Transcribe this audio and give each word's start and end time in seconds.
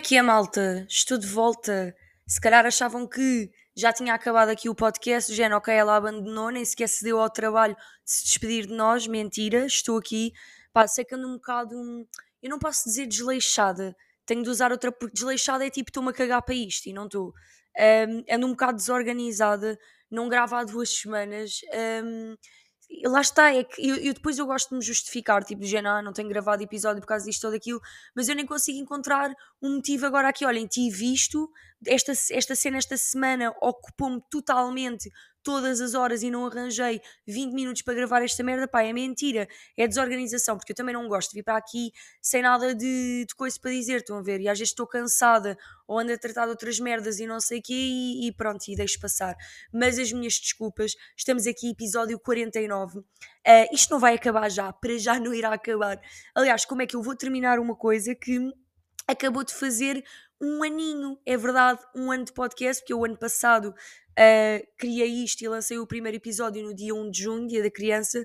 Que 0.00 0.16
é, 0.16 0.22
malta? 0.22 0.86
Estou 0.88 1.18
de 1.18 1.26
volta. 1.26 1.94
Se 2.26 2.40
calhar 2.40 2.64
achavam 2.64 3.06
que 3.06 3.50
já 3.76 3.92
tinha 3.92 4.14
acabado 4.14 4.48
aqui 4.48 4.68
o 4.68 4.74
podcast, 4.74 5.34
já 5.34 5.56
ok, 5.56 5.74
ela 5.74 5.96
abandonou, 5.96 6.50
nem 6.50 6.64
sequer 6.64 6.88
se 6.88 7.02
deu 7.02 7.20
ao 7.20 7.28
trabalho 7.28 7.74
de 7.74 8.12
se 8.12 8.24
despedir 8.24 8.66
de 8.66 8.74
nós. 8.74 9.06
Mentira, 9.06 9.66
estou 9.66 9.98
aqui. 9.98 10.32
Pá, 10.72 10.86
sei 10.86 11.04
que 11.04 11.14
ando 11.14 11.26
um 11.26 11.34
bocado. 11.34 11.74
Eu 12.40 12.50
não 12.50 12.58
posso 12.58 12.84
dizer 12.84 13.06
desleixada, 13.06 13.96
tenho 14.24 14.42
de 14.42 14.50
usar 14.50 14.70
outra, 14.70 14.92
porque 14.92 15.14
desleixada 15.14 15.66
é 15.66 15.70
tipo 15.70 15.90
estou-me 15.90 16.10
a 16.10 16.12
cagar 16.12 16.42
para 16.42 16.54
isto 16.54 16.86
e 16.86 16.92
não 16.92 17.06
estou. 17.06 17.34
Um, 18.08 18.34
ando 18.34 18.46
um 18.46 18.50
bocado 18.50 18.78
desorganizada, 18.78 19.78
não 20.10 20.28
gravo 20.28 20.54
há 20.54 20.64
duas 20.64 20.90
semanas. 20.90 21.60
Um, 22.04 22.36
lá 23.04 23.20
está, 23.20 23.54
é 23.54 23.64
que 23.64 23.86
eu, 23.86 23.96
eu, 23.96 24.14
depois 24.14 24.38
eu 24.38 24.46
gosto 24.46 24.70
de 24.70 24.76
me 24.76 24.82
justificar, 24.82 25.44
tipo, 25.44 25.60
de 25.60 25.68
género, 25.68 25.96
ah, 25.96 26.02
não 26.02 26.12
tenho 26.12 26.28
gravado 26.28 26.62
episódio 26.62 27.00
por 27.00 27.08
causa 27.08 27.26
disto 27.26 27.44
ou 27.44 27.50
daquilo, 27.50 27.80
mas 28.14 28.28
eu 28.28 28.34
nem 28.34 28.46
consigo 28.46 28.78
encontrar 28.78 29.30
um 29.60 29.76
motivo 29.76 30.06
agora 30.06 30.28
aqui. 30.28 30.44
Olhem, 30.44 30.66
tive 30.66 31.12
isto, 31.12 31.50
esta, 31.86 32.12
esta 32.30 32.54
cena 32.54 32.78
esta 32.78 32.96
semana 32.96 33.54
ocupou-me 33.60 34.22
totalmente 34.30 35.10
todas 35.48 35.80
as 35.80 35.94
horas 35.94 36.22
e 36.22 36.30
não 36.30 36.44
arranjei 36.44 37.00
20 37.26 37.54
minutos 37.54 37.80
para 37.80 37.94
gravar 37.94 38.22
esta 38.22 38.44
merda, 38.44 38.68
pá, 38.68 38.82
é 38.82 38.92
mentira, 38.92 39.48
é 39.78 39.88
desorganização, 39.88 40.58
porque 40.58 40.72
eu 40.72 40.76
também 40.76 40.92
não 40.92 41.08
gosto 41.08 41.30
de 41.30 41.36
vir 41.36 41.42
para 41.42 41.56
aqui 41.56 41.90
sem 42.20 42.42
nada 42.42 42.74
de, 42.74 43.24
de 43.26 43.34
coisa 43.34 43.58
para 43.58 43.70
dizer, 43.70 44.00
estão 44.00 44.18
a 44.18 44.22
ver? 44.22 44.42
E 44.42 44.48
às 44.50 44.58
vezes 44.58 44.72
estou 44.72 44.86
cansada 44.86 45.56
ou 45.86 45.98
ando 45.98 46.12
a 46.12 46.18
tratar 46.18 46.44
de 46.44 46.50
outras 46.50 46.78
merdas 46.78 47.18
e 47.18 47.26
não 47.26 47.40
sei 47.40 47.60
o 47.60 47.62
quê 47.62 47.72
e, 47.72 48.28
e 48.28 48.32
pronto, 48.32 48.62
e 48.68 48.76
deixo 48.76 49.00
passar. 49.00 49.34
Mas 49.72 49.98
as 49.98 50.12
minhas 50.12 50.34
desculpas, 50.34 50.92
estamos 51.16 51.46
aqui, 51.46 51.70
episódio 51.70 52.20
49. 52.20 52.98
Uh, 52.98 53.04
eh, 53.42 53.68
isto 53.72 53.90
não 53.90 53.98
vai 53.98 54.16
acabar 54.16 54.50
já, 54.50 54.70
para 54.70 54.98
já 54.98 55.18
não 55.18 55.32
irá 55.32 55.54
acabar. 55.54 55.98
Aliás, 56.34 56.66
como 56.66 56.82
é 56.82 56.86
que 56.86 56.94
eu 56.94 57.02
vou 57.02 57.16
terminar 57.16 57.58
uma 57.58 57.74
coisa 57.74 58.14
que 58.14 58.38
acabou 59.08 59.42
de 59.42 59.54
fazer 59.54 60.04
um 60.40 60.62
aninho, 60.62 61.18
é 61.26 61.36
verdade, 61.36 61.80
um 61.96 62.12
ano 62.12 62.24
de 62.24 62.32
podcast, 62.32 62.82
porque 62.82 62.94
o 62.94 63.04
ano 63.04 63.16
passado 63.16 63.70
uh, 63.70 64.66
criei 64.76 65.24
isto 65.24 65.42
e 65.42 65.48
lancei 65.48 65.78
o 65.78 65.86
primeiro 65.86 66.16
episódio 66.16 66.62
no 66.62 66.74
dia 66.74 66.94
1 66.94 67.10
de 67.10 67.22
junho, 67.22 67.48
dia 67.48 67.62
da 67.62 67.70
criança. 67.70 68.24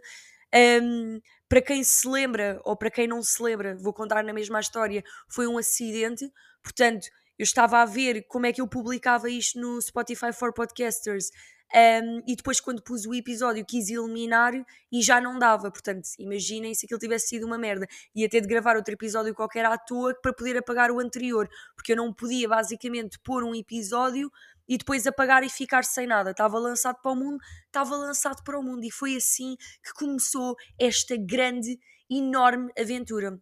Um, 0.84 1.20
para 1.50 1.62
quem 1.62 1.84
se 1.84 2.08
lembra, 2.08 2.62
ou 2.64 2.76
para 2.76 2.92
quem 2.92 3.08
não 3.08 3.24
se 3.24 3.42
lembra, 3.42 3.76
vou 3.76 3.94
contar 3.94 4.24
na 4.24 4.34
mesma 4.34 4.60
história, 4.60 5.04
foi 5.28 5.48
um 5.48 5.58
acidente, 5.58 6.30
portanto, 6.62 7.08
eu 7.44 7.46
estava 7.46 7.82
a 7.82 7.86
ver 7.86 8.26
como 8.30 8.46
é 8.46 8.54
que 8.54 8.62
eu 8.62 8.68
publicava 8.68 9.30
isto 9.30 9.60
no 9.60 9.82
Spotify 9.82 10.32
for 10.32 10.54
Podcasters 10.54 11.30
um, 11.76 12.22
e 12.26 12.38
depois, 12.38 12.62
quando 12.62 12.82
pus 12.82 13.06
o 13.06 13.14
episódio, 13.14 13.66
quis 13.66 13.90
eliminar 13.90 14.54
e 14.90 15.02
já 15.02 15.20
não 15.20 15.38
dava. 15.38 15.70
Portanto, 15.70 16.08
imaginem 16.18 16.74
se 16.74 16.86
aquilo 16.86 17.00
tivesse 17.00 17.28
sido 17.28 17.46
uma 17.46 17.58
merda. 17.58 17.86
Ia 18.16 18.30
ter 18.30 18.40
de 18.40 18.48
gravar 18.48 18.78
outro 18.78 18.94
episódio 18.94 19.34
qualquer 19.36 19.66
à 19.66 19.78
toa 19.78 20.16
para 20.22 20.32
poder 20.32 20.58
apagar 20.58 20.90
o 20.90 21.00
anterior, 21.02 21.50
porque 21.76 21.92
eu 21.92 21.98
não 21.98 22.14
podia 22.14 22.48
basicamente 22.48 23.20
pôr 23.20 23.44
um 23.44 23.54
episódio 23.54 24.32
e 24.70 24.78
depois 24.78 25.06
apagar 25.06 25.44
e 25.44 25.50
ficar 25.50 25.84
sem 25.84 26.08
nada. 26.08 26.32
Estava 26.32 26.58
lançado 26.58 27.02
para 27.02 27.12
o 27.12 27.16
mundo, 27.16 27.40
estava 27.66 27.98
lançado 27.98 28.42
para 28.44 28.58
o 28.58 28.64
mundo. 28.64 28.86
E 28.86 28.92
foi 28.92 29.18
assim 29.18 29.58
que 29.84 29.92
começou 29.96 30.56
esta 30.80 31.18
grande, 31.18 31.78
enorme 32.10 32.72
aventura. 32.80 33.38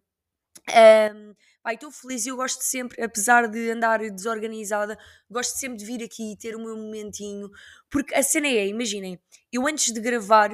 Um, 0.68 1.34
Pai, 1.62 1.74
estou 1.74 1.92
feliz 1.92 2.26
e 2.26 2.28
eu 2.28 2.36
gosto 2.36 2.60
sempre, 2.62 3.00
apesar 3.00 3.46
de 3.46 3.70
andar 3.70 4.00
desorganizada, 4.00 4.98
gosto 5.30 5.56
sempre 5.56 5.78
de 5.78 5.84
vir 5.84 6.02
aqui 6.02 6.32
e 6.32 6.36
ter 6.36 6.56
o 6.56 6.58
meu 6.58 6.76
momentinho, 6.76 7.48
porque 7.88 8.12
a 8.16 8.22
cena 8.22 8.48
é, 8.48 8.66
imaginem, 8.66 9.16
eu 9.52 9.64
antes 9.68 9.92
de 9.92 10.00
gravar, 10.00 10.50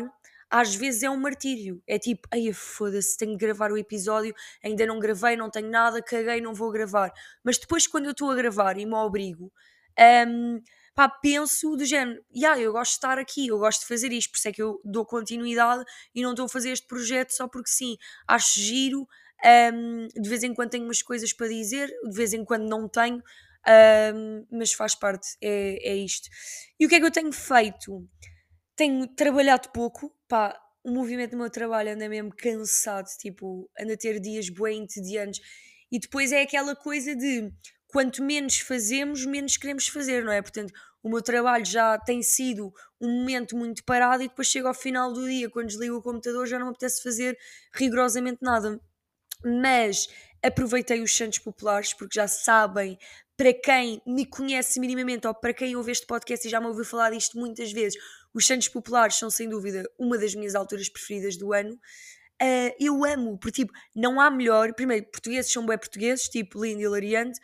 às 0.51 0.75
vezes 0.75 1.03
é 1.03 1.09
um 1.09 1.17
martírio, 1.17 1.83
é 1.87 1.99
tipo, 1.99 2.29
ai 2.31 2.53
foda-se, 2.53 3.17
tenho 3.17 3.33
de 3.33 3.39
gravar 3.39 3.73
o 3.73 3.79
episódio, 3.79 4.35
ainda 4.63 4.85
não 4.85 4.99
gravei, 4.99 5.35
não 5.35 5.51
tenho 5.51 5.71
nada, 5.71 6.03
caguei, 6.03 6.43
não 6.43 6.53
vou 6.53 6.71
gravar. 6.71 7.11
Mas 7.43 7.57
depois, 7.57 7.87
quando 7.87 8.05
eu 8.05 8.11
estou 8.13 8.31
a 8.31 8.35
gravar 8.35 8.77
e 8.77 8.85
me 8.85 8.95
obrigo, 8.95 9.51
um, 10.29 10.61
pá, 10.95 11.09
penso 11.09 11.75
do 11.75 11.87
género, 11.87 12.23
yeah, 12.35 12.61
eu 12.61 12.73
gosto 12.73 12.91
de 12.93 12.97
estar 12.97 13.19
aqui, 13.19 13.49
eu 13.49 13.59
gosto 13.59 13.81
de 13.81 13.87
fazer 13.87 14.13
isto, 14.13 14.31
por 14.31 14.37
isso 14.37 14.49
é 14.49 14.53
que 14.53 14.63
eu 14.63 14.81
dou 14.85 15.07
continuidade 15.07 15.85
e 16.15 16.23
não 16.23 16.31
estou 16.31 16.45
a 16.47 16.49
fazer 16.49 16.71
este 16.71 16.87
projeto 16.87 17.31
só 17.31 17.49
porque 17.49 17.71
sim, 17.71 17.97
acho 18.27 18.61
giro, 18.61 19.09
um, 19.45 20.09
de 20.09 20.29
vez 20.29 20.43
em 20.43 20.55
quando 20.55 20.71
tenho 20.71 20.85
umas 20.85 21.03
coisas 21.03 21.33
para 21.33 21.49
dizer, 21.49 21.89
de 21.89 22.17
vez 22.17 22.33
em 22.33 22.45
quando 22.45 22.69
não 22.69 22.89
tenho, 22.89 23.23
um, 24.15 24.47
mas 24.51 24.73
faz 24.73 24.95
parte, 24.95 25.29
é, 25.43 25.91
é 25.91 25.97
isto. 25.97 26.29
E 26.79 26.87
o 26.87 26.89
que 26.89 26.97
é 26.97 27.01
que 27.01 27.07
eu 27.07 27.11
tenho 27.11 27.33
feito? 27.33 28.09
Tenho 28.77 29.07
trabalhado 29.09 29.69
pouco, 29.71 30.15
pá, 30.29 30.59
o 30.85 30.91
movimento 30.91 31.33
do 31.33 31.37
meu 31.37 31.51
trabalho 31.51 31.93
anda 31.93 32.09
mesmo 32.09 32.33
cansado, 32.35 33.07
tipo, 33.19 33.71
anda 33.79 33.95
a 33.95 33.97
ter 33.97 34.21
dias 34.21 34.49
bem 34.49 34.83
entediantes, 34.83 35.41
e 35.91 35.99
depois 35.99 36.33
é 36.33 36.43
aquela 36.43 36.77
coisa 36.77 37.15
de 37.15 37.53
quanto 37.89 38.23
menos 38.23 38.59
fazemos, 38.59 39.25
menos 39.25 39.57
queremos 39.57 39.89
fazer, 39.89 40.23
não 40.23 40.33
é? 40.33 40.43
Portanto, 40.43 40.73
o 41.03 41.09
meu 41.09 41.23
trabalho 41.23 41.65
já 41.65 41.99
tem 41.99 42.23
sido 42.23 42.73
um 43.01 43.21
momento 43.21 43.57
muito 43.57 43.83
parado 43.85 44.23
e 44.23 44.29
depois 44.29 44.49
chego 44.49 44.69
ao 44.69 44.75
final 44.75 45.13
do 45.13 45.27
dia, 45.27 45.49
quando 45.49 45.69
desligo 45.69 45.97
o 45.97 46.03
computador, 46.03 46.47
já 46.47 46.59
não 46.59 46.67
me 46.67 46.73
apetece 46.73 47.03
fazer 47.03 47.39
rigorosamente 47.73 48.39
nada 48.43 48.81
mas 49.45 50.09
aproveitei 50.43 51.01
os 51.01 51.15
Santos 51.15 51.39
Populares 51.39 51.93
porque 51.93 52.19
já 52.19 52.29
sabem, 52.29 52.99
para 53.37 53.53
quem 53.55 54.03
me 54.07 54.27
conhece 54.27 54.81
minimamente 54.81 55.27
ou 55.27 55.35
para 55.35 55.55
quem 55.55 55.77
ouve 55.77 55.93
este 55.93 56.07
podcast 56.07 56.47
e 56.47 56.51
já 56.51 56.61
me 56.61 56.67
ouviu 56.67 56.85
falar 56.85 57.11
disto 57.11 57.39
muitas 57.39 57.71
vezes, 57.73 58.01
os 58.35 58.47
Santos 58.47 58.69
Populares 58.69 59.17
são 59.17 59.31
sem 59.31 59.49
dúvida 59.49 59.89
uma 59.99 60.19
das 60.19 60.35
minhas 60.35 60.55
alturas 60.55 60.89
preferidas 60.89 61.37
do 61.37 61.53
ano. 61.53 61.75
Uh, 62.41 62.71
eu 62.79 63.05
amo, 63.05 63.39
porque 63.39 63.65
tipo, 63.65 63.73
não 63.95 64.21
há 64.21 64.31
melhor. 64.31 64.73
Primeiro, 64.75 65.07
portugueses 65.07 65.53
são 65.53 65.67
bem 65.67 65.77
portugueses, 65.77 66.29
tipo 66.29 66.65
lindo 66.65 66.81
e 66.81 66.85
hilariante. 66.85 67.39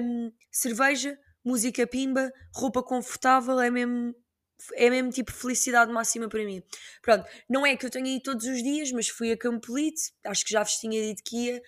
Um, 0.00 0.32
cerveja, 0.50 1.18
música 1.44 1.86
pimba, 1.86 2.32
roupa 2.54 2.82
confortável, 2.82 3.60
é 3.60 3.70
mesmo 3.70 4.14
é 4.74 4.90
mesmo 4.90 5.10
tipo 5.10 5.32
felicidade 5.32 5.92
máxima 5.92 6.28
para 6.28 6.44
mim. 6.44 6.62
Pronto, 7.02 7.28
não 7.48 7.66
é 7.66 7.76
que 7.76 7.84
eu 7.86 7.90
tenha 7.90 8.14
ido 8.14 8.22
todos 8.22 8.46
os 8.46 8.62
dias, 8.62 8.90
mas 8.92 9.08
fui 9.08 9.32
a 9.32 9.36
Campolite, 9.36 10.12
acho 10.24 10.44
que 10.44 10.52
já 10.52 10.62
vos 10.62 10.76
tinha 10.76 11.00
dito 11.02 11.22
que 11.24 11.36
ia. 11.36 11.62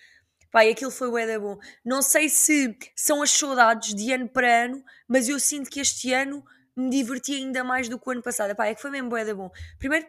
E 0.55 0.71
aquilo 0.71 0.89
foi 0.89 1.11
bué 1.11 1.37
bom. 1.37 1.59
Não 1.85 2.01
sei 2.01 2.29
se 2.29 2.75
são 2.95 3.21
as 3.21 3.29
saudades 3.29 3.93
de 3.93 4.11
ano 4.11 4.27
para 4.27 4.65
ano, 4.65 4.83
mas 5.07 5.29
eu 5.29 5.39
sinto 5.39 5.69
que 5.69 5.79
este 5.79 6.11
ano 6.11 6.43
me 6.75 6.89
diverti 6.89 7.35
ainda 7.35 7.63
mais 7.63 7.87
do 7.87 7.99
que 7.99 8.09
o 8.09 8.11
ano 8.11 8.23
passado. 8.23 8.55
Pá, 8.55 8.65
é 8.65 8.73
que 8.73 8.81
foi 8.81 8.89
mesmo 8.89 9.07
bué 9.07 9.31
bom. 9.35 9.51
Primeiro, 9.77 10.07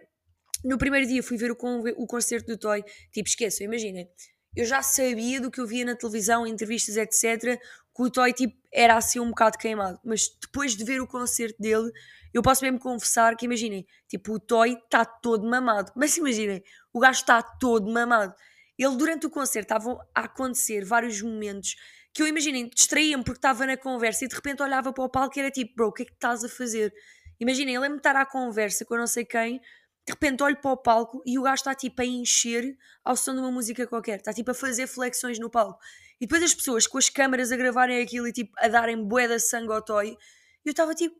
no 0.64 0.78
primeiro 0.78 1.06
dia 1.06 1.22
fui 1.22 1.36
ver 1.36 1.50
o, 1.50 1.56
o 1.98 2.06
concerto 2.06 2.46
do 2.46 2.56
Toy, 2.56 2.82
tipo, 3.12 3.28
esqueçam, 3.28 3.66
imaginem. 3.66 4.08
Eu 4.56 4.64
já 4.64 4.82
sabia 4.82 5.40
do 5.40 5.50
que 5.50 5.60
eu 5.60 5.66
via 5.66 5.84
na 5.84 5.94
televisão, 5.94 6.46
entrevistas, 6.46 6.96
etc. 6.96 7.60
Que 7.98 8.04
o 8.04 8.10
Toy 8.10 8.32
tipo, 8.32 8.56
era 8.72 8.96
assim 8.96 9.18
um 9.18 9.30
bocado 9.30 9.58
queimado. 9.58 9.98
Mas 10.04 10.28
depois 10.40 10.76
de 10.76 10.84
ver 10.84 11.00
o 11.00 11.06
concerto 11.06 11.60
dele, 11.60 11.90
eu 12.32 12.42
posso 12.42 12.62
mesmo 12.62 12.78
confessar 12.78 13.36
que, 13.36 13.44
imaginem, 13.44 13.84
tipo, 14.06 14.34
o 14.34 14.38
Toy 14.38 14.74
está 14.74 15.04
todo 15.04 15.44
mamado. 15.44 15.90
Mas 15.96 16.16
imaginem, 16.16 16.62
o 16.92 17.00
gajo 17.00 17.18
está 17.18 17.42
todo 17.42 17.90
mamado. 17.90 18.32
Ele, 18.78 18.96
durante 18.96 19.26
o 19.26 19.30
concerto, 19.30 19.64
estavam 19.66 19.98
a 20.14 20.20
acontecer 20.20 20.84
vários 20.84 21.20
momentos 21.20 21.74
que 22.14 22.22
eu, 22.22 22.26
imaginem, 22.26 22.68
distraía-me 22.68 23.24
porque 23.24 23.38
estava 23.38 23.66
na 23.66 23.76
conversa 23.76 24.24
e 24.24 24.28
de 24.28 24.34
repente 24.34 24.62
olhava 24.62 24.92
para 24.92 25.04
o 25.04 25.08
palco 25.08 25.36
e 25.36 25.40
era 25.40 25.50
tipo, 25.50 25.74
bro, 25.74 25.88
o 25.88 25.92
que 25.92 26.02
é 26.02 26.06
que 26.06 26.12
estás 26.12 26.44
a 26.44 26.48
fazer? 26.48 26.94
Imaginem, 27.40 27.74
ele 27.74 27.82
lembro-me 27.82 27.98
estar 27.98 28.16
à 28.16 28.24
conversa 28.24 28.84
com 28.84 28.96
não 28.96 29.06
sei 29.06 29.24
quem, 29.24 29.60
de 30.06 30.12
repente 30.12 30.42
olho 30.42 30.56
para 30.56 30.72
o 30.72 30.76
palco 30.76 31.22
e 31.26 31.38
o 31.38 31.42
gajo 31.42 31.56
está 31.56 31.74
tipo 31.74 32.00
a 32.00 32.04
encher 32.04 32.76
ao 33.04 33.14
som 33.14 33.34
de 33.34 33.40
uma 33.40 33.50
música 33.50 33.86
qualquer, 33.86 34.18
está 34.18 34.32
tipo 34.32 34.50
a 34.50 34.54
fazer 34.54 34.86
flexões 34.86 35.38
no 35.38 35.50
palco. 35.50 35.78
E 36.20 36.26
depois 36.26 36.42
as 36.42 36.54
pessoas 36.54 36.86
com 36.86 36.98
as 36.98 37.08
câmaras 37.08 37.52
a 37.52 37.56
gravarem 37.56 38.02
aquilo 38.02 38.26
e 38.26 38.32
tipo 38.32 38.52
a 38.58 38.68
darem 38.68 39.02
bué 39.04 39.28
de 39.28 39.38
sangue 39.38 39.72
ao 39.72 39.82
toy, 39.82 40.16
eu 40.64 40.70
estava 40.70 40.94
tipo, 40.94 41.16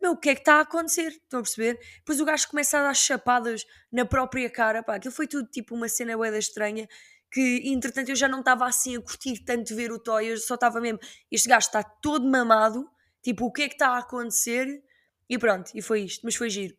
meu, 0.00 0.12
o 0.12 0.16
que 0.16 0.30
é 0.30 0.34
que 0.34 0.40
está 0.40 0.56
a 0.56 0.60
acontecer? 0.60 1.08
Estão 1.08 1.40
a 1.40 1.42
perceber? 1.42 1.78
Depois 1.98 2.20
o 2.20 2.24
gajo 2.24 2.48
começa 2.48 2.78
a 2.78 2.82
dar 2.82 2.94
chapadas 2.94 3.64
na 3.92 4.04
própria 4.04 4.48
cara, 4.48 4.82
pá, 4.82 4.96
aquilo 4.96 5.12
foi 5.12 5.26
tudo 5.26 5.48
tipo 5.48 5.74
uma 5.74 5.88
cena 5.88 6.16
boeda 6.16 6.38
estranha, 6.38 6.88
que 7.30 7.62
entretanto 7.66 8.08
eu 8.08 8.16
já 8.16 8.28
não 8.28 8.40
estava 8.40 8.66
assim 8.66 8.96
a 8.96 9.00
curtir 9.00 9.44
tanto 9.44 9.74
ver 9.74 9.92
o 9.92 9.98
Toy, 9.98 10.28
eu 10.28 10.38
só 10.38 10.54
estava 10.54 10.80
mesmo, 10.80 10.98
este 11.30 11.48
gajo 11.48 11.66
está 11.66 11.82
todo 11.82 12.28
mamado, 12.28 12.88
tipo, 13.22 13.46
o 13.46 13.52
que 13.52 13.62
é 13.62 13.68
que 13.68 13.74
está 13.74 13.88
a 13.88 13.98
acontecer? 13.98 14.82
E 15.28 15.36
pronto, 15.38 15.70
e 15.74 15.82
foi 15.82 16.02
isto, 16.02 16.22
mas 16.24 16.34
foi 16.34 16.48
giro. 16.48 16.74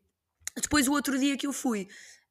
Depois 0.56 0.88
o 0.88 0.92
outro 0.94 1.18
dia 1.20 1.38
que 1.38 1.46
eu 1.46 1.54
fui, 1.54 1.88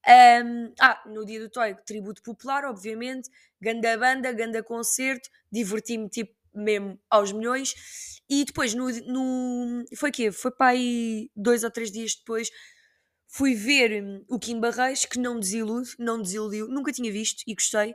um, 0.09 0.73
ah, 0.81 1.03
no 1.07 1.25
dia 1.25 1.41
do 1.41 1.49
Toy, 1.51 1.75
tributo 1.87 2.23
popular, 2.23 2.65
obviamente, 2.65 3.29
ganda 3.61 3.97
banda, 3.99 4.33
ganda 4.33 4.63
concerto, 4.63 5.29
diverti-me 5.53 6.09
tipo 6.09 6.35
mesmo 6.55 6.99
aos 7.11 7.33
milhões. 7.33 7.75
E 8.29 8.45
depois, 8.45 8.75
no, 8.75 8.89
no 9.07 9.85
foi 9.97 10.11
que 10.11 10.31
Foi 10.33 10.51
para 10.51 10.69
aí 10.73 11.31
dois 11.37 11.65
ou 11.65 11.71
três 11.71 11.91
dias 11.91 12.15
depois, 12.17 12.51
fui 13.29 13.55
ver 13.55 14.23
o 14.29 14.39
Kim 14.39 14.61
Barreiros, 14.61 15.05
que 15.05 15.19
não 15.19 15.39
desilude, 15.39 15.91
não 15.99 16.21
desiludiu, 16.21 16.69
nunca 16.69 16.93
tinha 16.93 17.13
visto 17.13 17.43
e 17.47 17.55
gostei. 17.55 17.95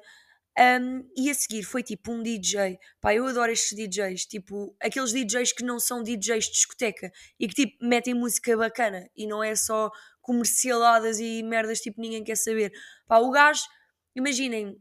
Um, 0.58 1.10
e 1.18 1.32
a 1.32 1.34
seguir 1.34 1.64
foi 1.64 1.82
tipo 1.82 2.12
um 2.12 2.22
DJ. 2.22 2.78
Pá, 3.02 3.14
eu 3.14 3.26
adoro 3.26 3.52
estes 3.52 3.76
DJs, 3.76 4.26
tipo 4.26 4.76
aqueles 4.80 5.12
DJs 5.12 5.52
que 5.52 5.64
não 5.64 5.80
são 5.80 6.04
DJs 6.04 6.46
de 6.46 6.52
discoteca 6.52 7.12
e 7.40 7.48
que 7.48 7.56
tipo 7.56 7.84
metem 7.84 8.14
música 8.14 8.56
bacana 8.56 9.10
e 9.16 9.26
não 9.26 9.44
é 9.44 9.56
só 9.56 9.90
comercialadas 10.22 11.20
e 11.20 11.42
merdas 11.42 11.80
tipo 11.80 12.00
ninguém 12.00 12.24
quer 12.24 12.36
saber. 12.36 12.72
Pá, 13.08 13.18
o 13.18 13.32
gajo, 13.32 13.64
imaginem, 14.16 14.80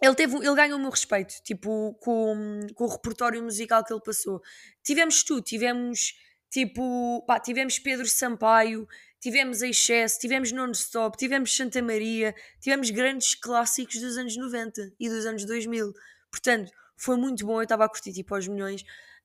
ele, 0.00 0.14
teve, 0.14 0.36
ele 0.36 0.54
ganhou 0.54 0.78
o 0.78 0.80
meu 0.80 0.90
respeito, 0.90 1.34
tipo, 1.42 1.94
com, 2.00 2.66
com 2.74 2.84
o 2.84 2.88
repertório 2.88 3.42
musical 3.42 3.84
que 3.84 3.92
ele 3.92 4.02
passou. 4.02 4.42
Tivemos 4.82 5.22
tudo, 5.22 5.42
tivemos, 5.42 6.14
tipo, 6.54 7.20
pá, 7.26 7.40
tivemos 7.40 7.80
Pedro 7.80 8.06
Sampaio, 8.06 8.86
tivemos 9.18 9.60
Excesso, 9.60 10.20
tivemos 10.20 10.52
Non-Stop, 10.52 11.18
tivemos 11.18 11.54
Santa 11.56 11.82
Maria, 11.82 12.32
tivemos 12.60 12.90
grandes 12.90 13.34
clássicos 13.34 14.00
dos 14.00 14.16
anos 14.16 14.36
90 14.36 14.92
e 15.00 15.08
dos 15.08 15.26
anos 15.26 15.44
2000. 15.44 15.92
Portanto, 16.30 16.70
foi 16.96 17.16
muito 17.16 17.44
bom, 17.44 17.58
eu 17.58 17.64
estava 17.64 17.84
a 17.84 17.88
curtir, 17.88 18.12
tipo, 18.12 18.32
aos 18.36 18.46
milhões. 18.46 18.84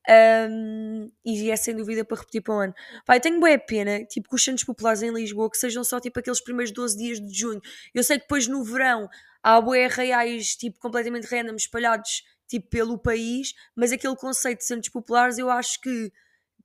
Um, 0.10 1.12
e 1.24 1.52
é 1.52 1.56
sem 1.56 1.76
dúvida 1.76 2.04
para 2.04 2.18
repetir 2.18 2.42
para 2.42 2.56
o 2.56 2.58
ano. 2.62 2.74
Pai, 3.06 3.20
tenho 3.20 3.40
boa 3.40 3.60
pena, 3.60 4.04
tipo, 4.06 4.28
que 4.28 4.36
os 4.36 4.44
Santos 4.44 4.64
Populares 4.64 5.04
em 5.04 5.14
Lisboa, 5.14 5.52
que 5.52 5.58
sejam 5.58 5.84
só 5.84 6.00
tipo 6.00 6.20
aqueles 6.20 6.42
primeiros 6.42 6.72
12 6.74 6.98
dias 6.98 7.20
de 7.22 7.32
junho. 7.32 7.62
Eu 7.94 8.04
sei 8.04 8.18
que 8.18 8.24
depois 8.24 8.48
no 8.48 8.64
verão 8.64 9.08
há 9.44 9.62
boé 9.62 9.88
reais, 9.88 10.56
tipo, 10.56 10.80
completamente 10.80 11.28
random, 11.28 11.56
espalhados, 11.56 12.24
tipo, 12.48 12.68
pelo 12.70 12.98
país, 12.98 13.54
mas 13.76 13.92
aquele 13.92 14.16
conceito 14.16 14.60
de 14.60 14.66
Santos 14.66 14.90
Populares 14.90 15.38
eu 15.38 15.48
acho 15.52 15.80
que, 15.80 16.12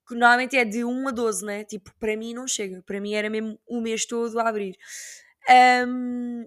que 0.07 0.15
normalmente 0.15 0.57
é 0.57 0.65
de 0.65 0.85
1 0.85 1.09
a 1.09 1.11
12, 1.11 1.45
né? 1.45 1.65
Tipo, 1.65 1.93
para 1.99 2.17
mim 2.17 2.35
não 2.35 2.47
chega. 2.47 2.83
Para 2.85 3.01
mim 3.01 3.15
era 3.15 3.31
mesmo 3.31 3.59
o 3.67 3.81
mês 3.81 4.07
todo 4.07 4.39
a 4.39 4.49
abrir. 4.49 4.77
Um, 5.87 6.47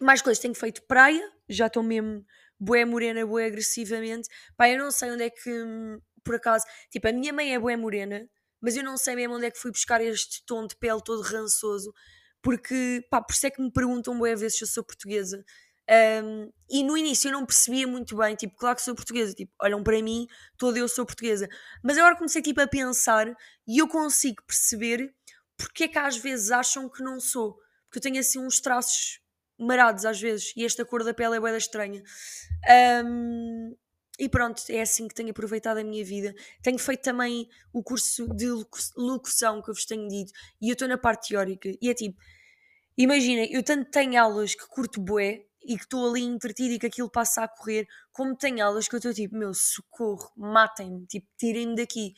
mais 0.00 0.22
coisas, 0.22 0.40
tenho 0.40 0.54
feito 0.54 0.82
praia, 0.86 1.22
já 1.48 1.66
estou 1.68 1.82
mesmo 1.82 2.24
boé 2.58 2.84
morena, 2.84 3.26
boé 3.26 3.46
agressivamente. 3.46 4.28
Pá, 4.56 4.68
eu 4.68 4.78
não 4.78 4.90
sei 4.90 5.10
onde 5.10 5.24
é 5.24 5.30
que 5.30 5.50
por 6.26 6.34
acaso, 6.34 6.64
tipo, 6.90 7.06
a 7.08 7.12
minha 7.12 7.32
mãe 7.32 7.54
é 7.54 7.58
boa 7.58 7.76
morena, 7.76 8.28
mas 8.60 8.76
eu 8.76 8.82
não 8.82 8.96
sei 8.96 9.14
mesmo 9.14 9.36
onde 9.36 9.46
é 9.46 9.50
que 9.50 9.58
fui 9.58 9.70
buscar 9.70 10.00
este 10.00 10.44
tom 10.44 10.66
de 10.66 10.76
pele 10.76 11.00
todo 11.04 11.22
rançoso, 11.22 11.92
porque, 12.42 13.06
pá, 13.10 13.22
por 13.22 13.32
isso 13.32 13.46
é 13.46 13.50
que 13.50 13.62
me 13.62 13.72
perguntam 13.72 14.18
boas 14.18 14.40
vezes 14.40 14.58
se 14.58 14.64
eu 14.64 14.68
sou 14.68 14.84
portuguesa. 14.84 15.44
Um, 15.88 16.50
e 16.68 16.82
no 16.82 16.96
início 16.96 17.28
eu 17.28 17.32
não 17.32 17.46
percebia 17.46 17.86
muito 17.86 18.16
bem, 18.16 18.34
tipo, 18.34 18.56
claro 18.56 18.74
que 18.74 18.82
sou 18.82 18.94
portuguesa, 18.94 19.32
tipo, 19.34 19.52
olham 19.60 19.82
para 19.84 20.02
mim, 20.02 20.26
toda 20.58 20.78
eu 20.78 20.88
sou 20.88 21.06
portuguesa. 21.06 21.48
Mas 21.82 21.96
agora 21.96 22.16
comecei, 22.16 22.42
tipo, 22.42 22.60
a 22.60 22.66
pensar 22.66 23.28
e 23.66 23.78
eu 23.78 23.88
consigo 23.88 24.42
perceber 24.44 25.14
porque 25.56 25.84
é 25.84 25.88
que 25.88 25.98
às 25.98 26.16
vezes 26.16 26.50
acham 26.50 26.88
que 26.88 27.02
não 27.02 27.20
sou. 27.20 27.54
Porque 27.84 27.98
eu 27.98 28.02
tenho, 28.02 28.18
assim, 28.18 28.38
uns 28.38 28.60
traços 28.60 29.20
marados 29.58 30.04
às 30.04 30.20
vezes 30.20 30.52
e 30.54 30.64
esta 30.64 30.84
cor 30.84 31.02
da 31.02 31.14
pele 31.14 31.36
é 31.36 31.40
bem 31.40 31.56
estranha. 31.56 32.02
Um, 33.04 33.74
e 34.18 34.28
pronto, 34.28 34.62
é 34.70 34.80
assim 34.80 35.06
que 35.08 35.14
tenho 35.14 35.30
aproveitado 35.30 35.78
a 35.78 35.84
minha 35.84 36.04
vida. 36.04 36.34
Tenho 36.62 36.78
feito 36.78 37.02
também 37.02 37.48
o 37.72 37.82
curso 37.82 38.26
de 38.34 38.46
locução 38.96 39.62
que 39.62 39.70
eu 39.70 39.74
vos 39.74 39.84
tenho 39.84 40.08
dito 40.08 40.32
e 40.60 40.68
eu 40.70 40.72
estou 40.72 40.88
na 40.88 40.96
parte 40.96 41.28
teórica. 41.28 41.70
E 41.80 41.90
é 41.90 41.94
tipo, 41.94 42.18
imaginem, 42.96 43.52
eu 43.52 43.62
tanto 43.62 43.90
tenho 43.90 44.20
aulas 44.20 44.54
que 44.54 44.66
curto 44.68 45.00
bué 45.00 45.44
e 45.66 45.76
que 45.76 45.84
estou 45.84 46.08
ali 46.08 46.22
entretida 46.22 46.74
e 46.74 46.78
que 46.78 46.86
aquilo 46.86 47.10
passa 47.10 47.42
a 47.42 47.48
correr, 47.48 47.86
como 48.12 48.36
tenho 48.36 48.64
aulas 48.64 48.88
que 48.88 48.94
eu 48.94 48.98
estou 48.98 49.12
tipo, 49.12 49.36
meu, 49.36 49.52
socorro, 49.52 50.30
matem-me, 50.36 51.06
tipo, 51.06 51.26
tirem-me 51.36 51.74
daqui. 51.76 52.14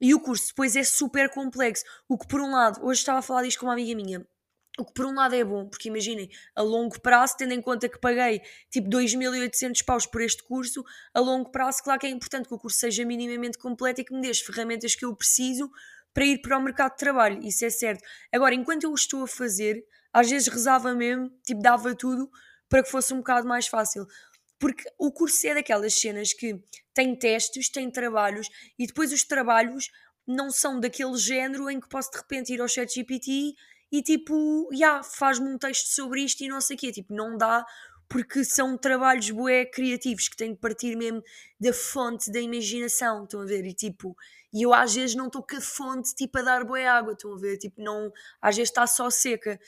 E 0.00 0.14
o 0.14 0.20
curso 0.20 0.48
depois 0.48 0.76
é 0.76 0.82
super 0.82 1.30
complexo. 1.30 1.84
O 2.08 2.16
que 2.16 2.26
por 2.26 2.40
um 2.40 2.50
lado, 2.50 2.84
hoje 2.84 3.00
estava 3.00 3.18
a 3.18 3.22
falar 3.22 3.42
disto 3.42 3.60
com 3.60 3.66
uma 3.66 3.74
amiga 3.74 3.94
minha, 3.94 4.26
o 4.78 4.84
que 4.84 4.94
por 4.94 5.04
um 5.04 5.14
lado 5.14 5.34
é 5.34 5.44
bom, 5.44 5.68
porque 5.68 5.88
imaginem, 5.88 6.28
a 6.54 6.62
longo 6.62 7.00
prazo, 7.00 7.34
tendo 7.36 7.52
em 7.52 7.60
conta 7.60 7.88
que 7.88 7.98
paguei 7.98 8.40
tipo 8.70 8.88
2.800 8.88 9.84
paus 9.84 10.06
por 10.06 10.22
este 10.22 10.42
curso, 10.44 10.82
a 11.12 11.20
longo 11.20 11.50
prazo, 11.50 11.82
claro 11.82 12.00
que 12.00 12.06
é 12.06 12.10
importante 12.10 12.48
que 12.48 12.54
o 12.54 12.58
curso 12.58 12.78
seja 12.78 13.04
minimamente 13.04 13.58
completo 13.58 14.00
e 14.00 14.04
que 14.04 14.14
me 14.14 14.22
dê 14.22 14.30
as 14.30 14.40
ferramentas 14.40 14.94
que 14.94 15.04
eu 15.04 15.14
preciso 15.14 15.70
para 16.14 16.24
ir 16.24 16.40
para 16.40 16.58
o 16.58 16.62
mercado 16.62 16.92
de 16.92 16.98
trabalho, 16.98 17.42
isso 17.44 17.64
é 17.64 17.70
certo. 17.70 18.02
Agora, 18.32 18.54
enquanto 18.54 18.84
eu 18.84 18.90
o 18.90 18.94
estou 18.94 19.24
a 19.24 19.28
fazer, 19.28 19.84
às 20.12 20.30
vezes 20.30 20.48
rezava 20.48 20.94
mesmo, 20.94 21.30
tipo, 21.44 21.60
dava 21.60 21.94
tudo 21.94 22.30
para 22.70 22.82
que 22.82 22.90
fosse 22.90 23.12
um 23.12 23.18
bocado 23.18 23.46
mais 23.46 23.66
fácil. 23.66 24.06
Porque 24.58 24.84
o 24.96 25.12
curso 25.12 25.46
é 25.46 25.54
daquelas 25.54 25.92
cenas 25.94 26.32
que 26.32 26.58
tem 26.94 27.14
testes, 27.14 27.68
tem 27.68 27.90
trabalhos 27.90 28.48
e 28.78 28.86
depois 28.86 29.12
os 29.12 29.24
trabalhos 29.24 29.90
não 30.26 30.50
são 30.50 30.80
daquele 30.80 31.16
género 31.16 31.68
em 31.68 31.80
que 31.80 31.88
posso 31.88 32.10
de 32.12 32.18
repente 32.18 32.54
ir 32.54 32.60
ao 32.60 32.68
chat 32.68 32.94
GPT 32.94 33.54
e 33.92 34.02
tipo, 34.02 34.68
já, 34.70 34.78
yeah, 34.78 35.02
faz-me 35.02 35.48
um 35.48 35.58
texto 35.58 35.88
sobre 35.88 36.22
isto 36.22 36.42
e 36.42 36.48
não 36.48 36.60
sei 36.60 36.76
o 36.76 36.78
quê. 36.78 36.92
Tipo, 36.92 37.12
não 37.12 37.36
dá 37.36 37.66
porque 38.08 38.44
são 38.44 38.76
trabalhos 38.76 39.30
bué 39.30 39.64
criativos 39.64 40.28
que 40.28 40.36
têm 40.36 40.52
de 40.52 40.58
partir 40.58 40.96
mesmo 40.96 41.22
da 41.58 41.72
fonte 41.72 42.30
da 42.30 42.40
imaginação, 42.40 43.24
estão 43.24 43.40
a 43.40 43.44
ver? 43.44 43.64
E 43.64 43.72
tipo, 43.72 44.16
e 44.52 44.62
eu 44.62 44.74
às 44.74 44.94
vezes 44.94 45.14
não 45.14 45.28
estou 45.28 45.42
com 45.42 45.56
a 45.56 45.60
fonte 45.60 46.14
tipo 46.14 46.38
a 46.38 46.42
dar 46.42 46.64
bué 46.64 46.88
água, 46.88 47.12
estão 47.12 47.32
a 47.32 47.38
ver? 47.38 47.56
Tipo, 47.56 47.80
não, 47.80 48.12
às 48.42 48.56
vezes 48.56 48.70
está 48.70 48.86
só 48.86 49.08
seca. 49.10 49.58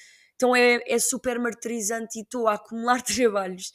Então 0.43 0.57
é, 0.57 0.81
é 0.89 0.99
super 0.99 1.39
martirizante 1.39 2.19
e 2.19 2.23
estou 2.23 2.49
a 2.49 2.55
acumular 2.55 3.01
trabalhos. 3.07 3.71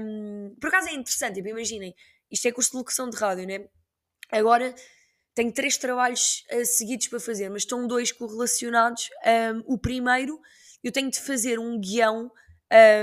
Um, 0.00 0.56
por 0.58 0.68
acaso 0.68 0.88
é 0.88 0.94
interessante, 0.94 1.34
tipo, 1.34 1.48
imaginem, 1.48 1.94
isto 2.30 2.48
é 2.48 2.52
curso 2.52 2.70
de 2.70 2.78
locução 2.78 3.10
de 3.10 3.16
rádio, 3.18 3.46
né? 3.46 3.68
Agora 4.32 4.74
tenho 5.34 5.52
três 5.52 5.76
trabalhos 5.76 6.46
uh, 6.50 6.64
seguidos 6.64 7.08
para 7.08 7.20
fazer, 7.20 7.50
mas 7.50 7.62
estão 7.62 7.86
dois 7.86 8.10
correlacionados. 8.10 9.10
Um, 9.54 9.74
o 9.74 9.78
primeiro, 9.78 10.40
eu 10.82 10.90
tenho 10.90 11.10
de 11.10 11.20
fazer 11.20 11.58
um 11.58 11.78
guião, 11.78 12.32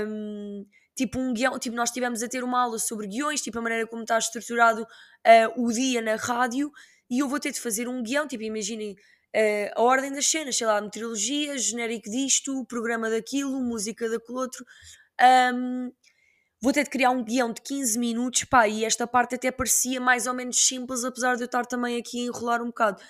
um, 0.08 0.66
tipo 0.96 1.20
um 1.20 1.32
guião, 1.32 1.56
tipo 1.60 1.76
nós 1.76 1.90
estivemos 1.90 2.24
a 2.24 2.28
ter 2.28 2.42
uma 2.42 2.60
aula 2.60 2.80
sobre 2.80 3.06
guiões, 3.06 3.40
tipo 3.40 3.56
a 3.56 3.62
maneira 3.62 3.86
como 3.86 4.02
está 4.02 4.18
estruturado 4.18 4.82
uh, 4.82 5.64
o 5.64 5.70
dia 5.70 6.02
na 6.02 6.16
rádio, 6.16 6.72
e 7.08 7.20
eu 7.20 7.28
vou 7.28 7.38
ter 7.38 7.52
de 7.52 7.60
fazer 7.60 7.86
um 7.86 8.02
guião, 8.02 8.26
tipo 8.26 8.42
imaginem 8.42 8.96
uh, 9.34 9.72
a 9.80 9.82
ordem 9.82 10.12
das 10.12 10.26
cenas, 10.26 10.56
sei 10.56 10.66
lá, 10.66 10.80
meteorologia, 10.80 11.58
genérico 11.58 12.10
disto, 12.10 12.64
programa 12.66 13.10
daquilo, 13.10 13.60
música 13.60 14.08
daquele 14.08 14.38
outro. 14.38 14.64
Um, 15.54 15.92
vou 16.62 16.72
ter 16.72 16.84
de 16.84 16.90
criar 16.90 17.10
um 17.10 17.24
guião 17.24 17.52
de 17.52 17.60
15 17.60 17.98
minutos, 17.98 18.44
pá, 18.44 18.68
e 18.68 18.84
esta 18.84 19.06
parte 19.06 19.34
até 19.34 19.50
parecia 19.50 20.00
mais 20.00 20.26
ou 20.26 20.34
menos 20.34 20.56
simples, 20.56 21.04
apesar 21.04 21.36
de 21.36 21.42
eu 21.42 21.46
estar 21.46 21.66
também 21.66 21.98
aqui 21.98 22.22
a 22.22 22.26
enrolar 22.26 22.62
um 22.62 22.66
bocado. 22.66 23.02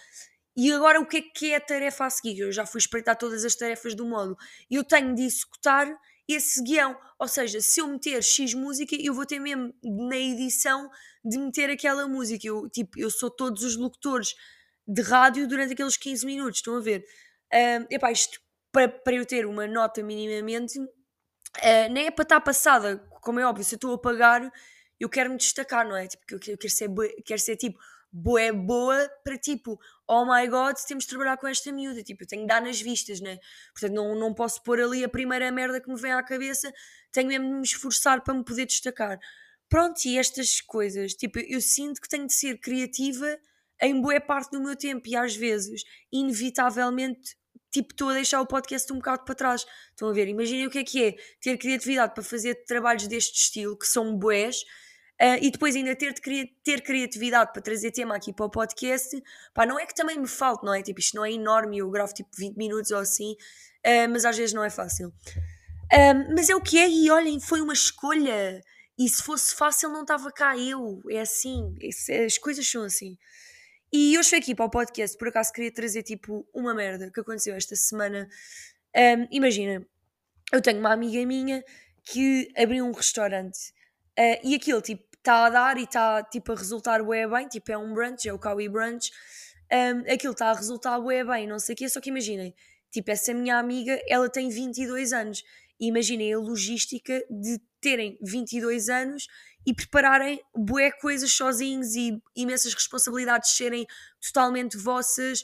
E 0.57 0.73
agora 0.73 1.01
o 1.01 1.07
que 1.07 1.17
é 1.17 1.23
que 1.23 1.53
é 1.53 1.57
a 1.57 1.61
tarefa 1.61 2.07
a 2.07 2.11
seguir? 2.11 2.39
Eu 2.39 2.53
já 2.53 2.65
fui 2.65 2.79
espreitar 2.79 3.17
todas 3.17 3.45
as 3.45 3.55
tarefas 3.57 3.95
do 3.95 4.07
módulo. 4.07 4.37
Eu 4.71 4.85
tenho 4.85 5.15
de 5.15 5.23
executar 5.23 5.93
esse 6.29 6.63
guião. 6.63 6.97
Ou 7.19 7.27
seja, 7.27 7.61
se 7.61 7.81
eu 7.81 7.89
meter 7.89 8.23
X 8.23 8.55
música, 8.55 8.97
eu 8.99 9.13
vou 9.13 9.27
ter 9.27 9.41
mesmo 9.41 9.75
na 9.83 10.17
edição 10.17 10.89
de 11.25 11.39
meter 11.39 11.71
aquela 11.71 12.07
música. 12.07 12.47
Eu, 12.47 12.69
tipo, 12.71 12.99
eu 12.99 13.11
sou 13.11 13.31
todos 13.31 13.65
os 13.65 13.77
locutores 13.77 14.35
de 14.87 15.03
rádio 15.03 15.47
durante 15.49 15.73
aqueles 15.73 15.97
15 15.97 16.27
minutos, 16.27 16.59
estão 16.59 16.77
a 16.77 16.81
ver? 16.81 17.05
Uh, 17.53 17.87
epá, 17.91 18.11
isto 18.13 18.39
para, 18.73 19.15
eu 19.15 19.25
ter 19.25 19.47
uma 19.47 19.67
nota 19.67 20.03
minimamente, 20.03 20.79
uh, 20.79 21.93
nem 21.93 22.07
é 22.07 22.11
para 22.11 22.25
estar 22.25 22.41
passada 22.41 22.99
como 23.25 23.41
é 23.41 23.47
óbvio, 23.47 23.65
se 23.65 23.75
eu 23.75 23.77
estou 23.77 23.95
a 23.95 23.99
pagar, 23.99 24.53
eu 25.01 25.09
quero 25.09 25.31
me 25.31 25.37
destacar, 25.37 25.89
não 25.89 25.97
é? 25.97 26.07
Tipo, 26.07 26.23
eu 26.31 26.59
quero 26.59 26.71
ser, 26.71 26.89
quero 27.25 27.41
ser 27.41 27.57
tipo, 27.57 27.79
boa 28.13 28.53
boa 28.53 29.11
para 29.25 29.37
tipo, 29.39 29.81
oh 30.07 30.25
my 30.25 30.47
god, 30.47 30.77
temos 30.87 31.05
de 31.05 31.11
trabalhar 31.11 31.37
com 31.37 31.49
esta 31.49 31.73
miúda, 31.73 32.03
tipo, 32.03 32.23
eu 32.23 32.27
tenho 32.29 32.43
de 32.43 32.49
dar 32.49 32.61
nas 32.61 32.81
vistas, 32.81 33.21
né? 33.21 33.39
Portanto, 33.73 33.95
não, 33.95 34.15
não 34.15 34.35
posso 34.35 34.63
pôr 34.63 34.81
ali 34.81 35.03
a 35.03 35.09
primeira 35.09 35.51
merda 35.51 35.81
que 35.81 35.91
me 35.91 35.99
vem 35.99 36.13
à 36.13 36.23
cabeça, 36.23 36.73
tenho 37.11 37.29
mesmo 37.29 37.49
de 37.49 37.55
me 37.55 37.63
esforçar 37.63 38.23
para 38.23 38.35
me 38.35 38.45
poder 38.45 38.67
destacar. 38.67 39.19
Pronto, 39.69 40.05
e 40.05 40.19
estas 40.19 40.61
coisas, 40.61 41.15
tipo, 41.15 41.39
eu 41.39 41.61
sinto 41.61 42.01
que 42.01 42.09
tenho 42.09 42.27
de 42.27 42.35
ser 42.35 42.59
criativa 42.59 43.39
em 43.81 44.01
boa 44.01 44.21
parte 44.21 44.51
do 44.51 44.63
meu 44.63 44.77
tempo 44.77 45.09
e 45.09 45.17
às 45.17 45.35
vezes, 45.35 45.83
inevitavelmente, 46.13 47.37
tipo, 47.71 47.93
estou 47.93 48.09
a 48.11 48.15
deixar 48.15 48.41
o 48.41 48.47
podcast 48.47 48.93
um 48.93 48.97
bocado 48.97 49.25
para 49.25 49.35
trás. 49.35 49.67
Estão 49.91 50.09
a 50.09 50.13
ver? 50.13 50.29
Imaginem 50.29 50.67
o 50.67 50.71
que 50.71 50.79
é 50.79 50.85
que 50.85 51.05
é 51.05 51.17
ter 51.41 51.59
criatividade 51.59 52.15
para 52.15 52.23
fazer 52.23 52.55
trabalhos 52.67 53.09
deste 53.09 53.37
estilo, 53.37 53.77
que 53.77 53.87
são 53.87 54.17
bués, 54.17 54.63
uh, 55.21 55.39
e 55.43 55.51
depois 55.51 55.75
ainda 55.75 55.95
ter, 55.97 56.15
ter 56.63 56.81
criatividade 56.83 57.53
para 57.53 57.63
trazer 57.63 57.91
tema 57.91 58.15
aqui 58.15 58.33
para 58.33 58.47
o 58.47 58.51
podcast. 58.51 59.21
Pá, 59.53 59.67
não 59.67 59.79
é 59.79 59.87
que 59.87 59.95
também 59.95 60.19
me 60.19 60.29
falte, 60.29 60.65
não 60.65 60.73
é? 60.73 60.83
Tipo, 60.83 61.01
isto 61.01 61.17
não 61.17 61.25
é 61.25 61.33
enorme, 61.33 61.79
eu 61.79 61.91
gravo 61.91 62.15
tipo 62.15 62.31
20 62.39 62.57
minutos 62.57 62.91
ou 62.93 62.99
assim, 62.99 63.33
uh, 63.33 64.09
mas 64.11 64.25
às 64.25 64.37
vezes 64.37 64.55
não 64.55 64.63
é 64.63 64.71
fácil. 64.71 65.09
Uh, 65.09 66.35
mas 66.35 66.49
é 66.49 66.55
o 66.55 66.61
que 66.61 66.79
é, 66.79 66.89
e 66.89 67.11
olhem, 67.11 67.41
foi 67.41 67.61
uma 67.61 67.73
escolha. 67.73 68.63
E 68.97 69.09
se 69.09 69.21
fosse 69.21 69.53
fácil, 69.55 69.91
não 69.91 70.03
estava 70.03 70.31
cá 70.31 70.57
eu. 70.57 71.01
É 71.11 71.21
assim, 71.21 71.75
as 72.25 72.39
coisas 72.39 72.69
são 72.69 72.85
assim. 72.85 73.19
E 73.97 74.19
hoje 74.19 74.31
fui 74.31 74.39
aqui 74.39 74.57
para 74.57 74.65
o 74.65 74.69
podcast, 74.69 75.17
por 75.17 75.29
acaso 75.29 75.53
queria 75.53 75.71
trazer 75.71 76.03
tipo 76.03 76.45
uma 76.53 76.75
merda 76.75 77.13
que 77.13 77.21
aconteceu 77.21 77.55
esta 77.55 77.77
semana. 77.77 78.29
Um, 78.93 79.29
imagina, 79.31 79.87
eu 80.53 80.61
tenho 80.61 80.81
uma 80.81 80.93
amiga 80.93 81.25
minha 81.25 81.65
que 82.03 82.53
abriu 82.57 82.85
um 82.85 82.91
restaurante 82.91 83.73
uh, 84.19 84.41
e 84.43 84.57
aquilo 84.57 84.83
tipo 84.83 85.05
está 85.17 85.47
a 85.47 85.49
dar 85.49 85.79
e 85.79 85.85
está 85.85 86.25
tipo 86.25 86.51
a 86.51 86.57
resultar 86.57 87.05
bué 87.05 87.29
bem, 87.29 87.47
tipo 87.47 87.71
é 87.71 87.79
um 87.79 87.95
brunch, 87.95 88.29
é 88.29 88.33
o 88.33 88.39
Kawi 88.39 88.69
Brunch, 88.69 89.13
um, 89.73 90.13
aquilo 90.13 90.33
está 90.33 90.51
a 90.51 90.55
resultar 90.55 90.99
bué 90.99 91.23
bem, 91.23 91.47
não 91.47 91.61
sei 91.61 91.75
o 91.75 91.79
quê, 91.79 91.89
só 91.89 92.01
que 92.01 92.11
imaginem, 92.11 92.53
tipo 92.91 93.13
essa 93.13 93.33
minha 93.33 93.59
amiga, 93.59 93.97
ela 94.09 94.29
tem 94.29 94.49
22 94.49 95.13
anos, 95.13 95.45
imaginem 95.81 96.33
a 96.33 96.39
logística 96.39 97.25
de 97.31 97.61
terem 97.81 98.19
22 98.23 98.89
anos 98.89 99.27
e 99.67 99.75
prepararem 99.75 100.41
bué 100.55 100.91
coisas 100.91 101.33
sozinhos 101.33 101.95
e 101.95 102.21
imensas 102.37 102.75
responsabilidades 102.75 103.51
serem 103.51 103.87
totalmente 104.21 104.77
vossas, 104.77 105.43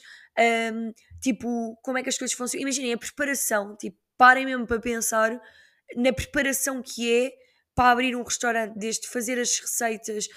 um, 0.73 0.93
tipo, 1.21 1.77
como 1.83 1.97
é 1.97 2.03
que 2.03 2.09
as 2.09 2.17
coisas 2.17 2.35
funcionam. 2.35 2.63
Imaginem 2.63 2.93
a 2.93 2.97
preparação, 2.97 3.75
tipo, 3.77 3.97
parem 4.17 4.45
mesmo 4.45 4.67
para 4.67 4.79
pensar 4.79 5.39
na 5.95 6.13
preparação 6.13 6.81
que 6.81 7.11
é 7.11 7.31
para 7.73 7.91
abrir 7.91 8.15
um 8.15 8.23
restaurante, 8.23 8.77
desde 8.77 9.07
fazer 9.07 9.39
as 9.39 9.59
receitas, 9.59 10.27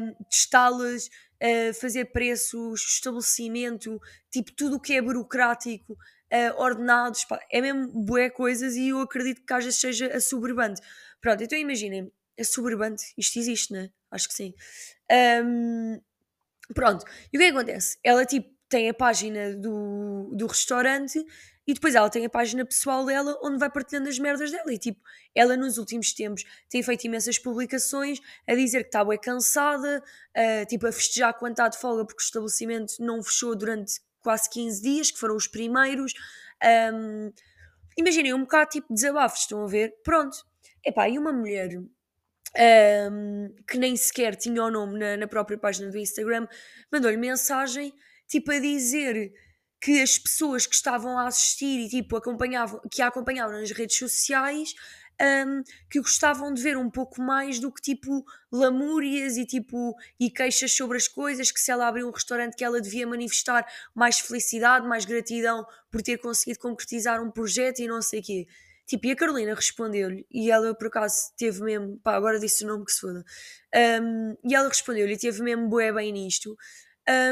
um, 0.00 0.14
testá-las, 0.30 1.06
uh, 1.06 1.74
fazer 1.80 2.06
preços, 2.06 2.80
estabelecimento, 2.82 4.00
tipo 4.30 4.52
tudo 4.52 4.76
o 4.76 4.80
que 4.80 4.94
é 4.94 5.02
burocrático, 5.02 5.96
uh, 6.32 6.60
ordenados, 6.60 7.24
pá, 7.24 7.40
é 7.50 7.60
mesmo 7.60 7.88
bué 7.88 8.30
coisas 8.30 8.76
e 8.76 8.88
eu 8.88 9.00
acredito 9.00 9.44
que 9.44 9.52
às 9.52 9.64
vezes 9.64 9.80
seja 9.80 10.06
a 10.08 10.20
soberbante. 10.20 10.80
Pronto, 11.20 11.42
então 11.42 11.58
imaginem, 11.58 12.12
a 12.38 12.44
soberbante, 12.44 13.12
isto 13.16 13.38
existe, 13.38 13.72
né? 13.72 13.90
Acho 14.10 14.28
que 14.28 14.34
sim. 14.34 14.54
Um, 15.44 16.00
pronto, 16.74 17.04
e 17.32 17.36
o 17.36 17.40
que, 17.40 17.46
é 17.46 17.50
que 17.50 17.56
acontece? 17.56 17.98
Ela 18.04 18.24
tipo 18.24 18.58
tem 18.68 18.88
a 18.88 18.94
página 18.94 19.54
do, 19.56 20.30
do 20.34 20.46
restaurante 20.46 21.24
e 21.66 21.74
depois 21.74 21.94
ela 21.94 22.08
tem 22.08 22.24
a 22.24 22.30
página 22.30 22.64
pessoal 22.64 23.04
dela 23.04 23.38
onde 23.42 23.58
vai 23.58 23.70
partilhando 23.70 24.08
as 24.08 24.18
merdas 24.18 24.50
dela. 24.50 24.72
E 24.72 24.78
tipo, 24.78 25.00
ela 25.34 25.56
nos 25.56 25.78
últimos 25.78 26.12
tempos 26.12 26.44
tem 26.68 26.82
feito 26.82 27.04
imensas 27.06 27.38
publicações 27.38 28.20
a 28.46 28.54
dizer 28.54 28.82
que 28.82 28.88
está 28.88 29.04
bem 29.04 29.18
cansada, 29.18 30.02
uh, 30.36 30.66
tipo, 30.66 30.86
a 30.86 30.92
festejar 30.92 31.34
quando 31.34 31.52
está 31.52 31.68
de 31.68 31.78
folga 31.78 32.04
porque 32.04 32.22
o 32.22 32.24
estabelecimento 32.24 32.94
não 33.00 33.22
fechou 33.22 33.56
durante 33.56 34.00
quase 34.28 34.50
15 34.50 34.82
dias, 34.82 35.10
que 35.10 35.18
foram 35.18 35.34
os 35.34 35.48
primeiros. 35.48 36.12
Um, 36.92 37.32
imaginem, 37.96 38.34
um 38.34 38.40
bocado 38.40 38.68
tipo 38.68 38.92
desabafos, 38.92 39.40
estão 39.40 39.64
a 39.64 39.66
ver? 39.66 39.94
Pronto. 40.04 40.36
Epá, 40.84 41.08
e 41.08 41.18
uma 41.18 41.32
mulher 41.32 41.70
um, 43.10 43.54
que 43.66 43.78
nem 43.78 43.96
sequer 43.96 44.36
tinha 44.36 44.62
o 44.62 44.70
nome 44.70 44.98
na, 44.98 45.16
na 45.16 45.26
própria 45.26 45.56
página 45.56 45.90
do 45.90 45.96
Instagram 45.96 46.46
mandou-lhe 46.92 47.16
mensagem 47.16 47.92
tipo 48.26 48.52
a 48.52 48.58
dizer 48.58 49.32
que 49.80 50.02
as 50.02 50.18
pessoas 50.18 50.66
que 50.66 50.74
estavam 50.74 51.18
a 51.18 51.26
assistir 51.26 51.80
e 51.80 51.88
tipo 51.88 52.14
acompanhavam, 52.14 52.82
que 52.92 53.00
a 53.00 53.06
acompanhavam 53.06 53.58
nas 53.58 53.70
redes 53.70 53.96
sociais 53.96 54.74
um, 55.20 55.62
que 55.90 56.00
gostavam 56.00 56.52
de 56.52 56.62
ver 56.62 56.76
um 56.76 56.90
pouco 56.90 57.20
mais 57.20 57.58
do 57.58 57.72
que 57.72 57.80
tipo 57.80 58.24
lamúrias 58.50 59.36
e 59.36 59.44
tipo 59.44 59.94
e 60.18 60.30
queixas 60.30 60.72
sobre 60.72 60.96
as 60.96 61.08
coisas, 61.08 61.50
que 61.50 61.60
se 61.60 61.70
ela 61.70 61.88
abriu 61.88 62.08
um 62.08 62.10
restaurante 62.10 62.56
que 62.56 62.64
ela 62.64 62.80
devia 62.80 63.06
manifestar 63.06 63.66
mais 63.94 64.20
felicidade, 64.20 64.86
mais 64.86 65.04
gratidão 65.04 65.66
por 65.90 66.02
ter 66.02 66.18
conseguido 66.18 66.60
concretizar 66.60 67.22
um 67.22 67.30
projeto 67.30 67.80
e 67.80 67.88
não 67.88 68.00
sei 68.00 68.20
o 68.20 68.22
quê. 68.22 68.46
Tipo, 68.86 69.06
e 69.06 69.10
a 69.10 69.16
Carolina 69.16 69.54
respondeu-lhe, 69.54 70.26
e 70.30 70.50
ela 70.50 70.74
por 70.74 70.86
acaso 70.86 71.30
teve 71.36 71.62
mesmo, 71.62 71.98
pá, 71.98 72.14
agora 72.16 72.40
disse 72.40 72.64
o 72.64 72.66
nome 72.66 72.86
que 72.86 72.92
se 72.92 73.00
foda, 73.00 73.22
um, 74.02 74.34
e 74.42 74.54
ela 74.54 74.66
respondeu-lhe 74.66 75.18
teve 75.18 75.42
mesmo 75.42 75.68
bué 75.68 75.92
bem 75.92 76.10
nisto, 76.10 76.56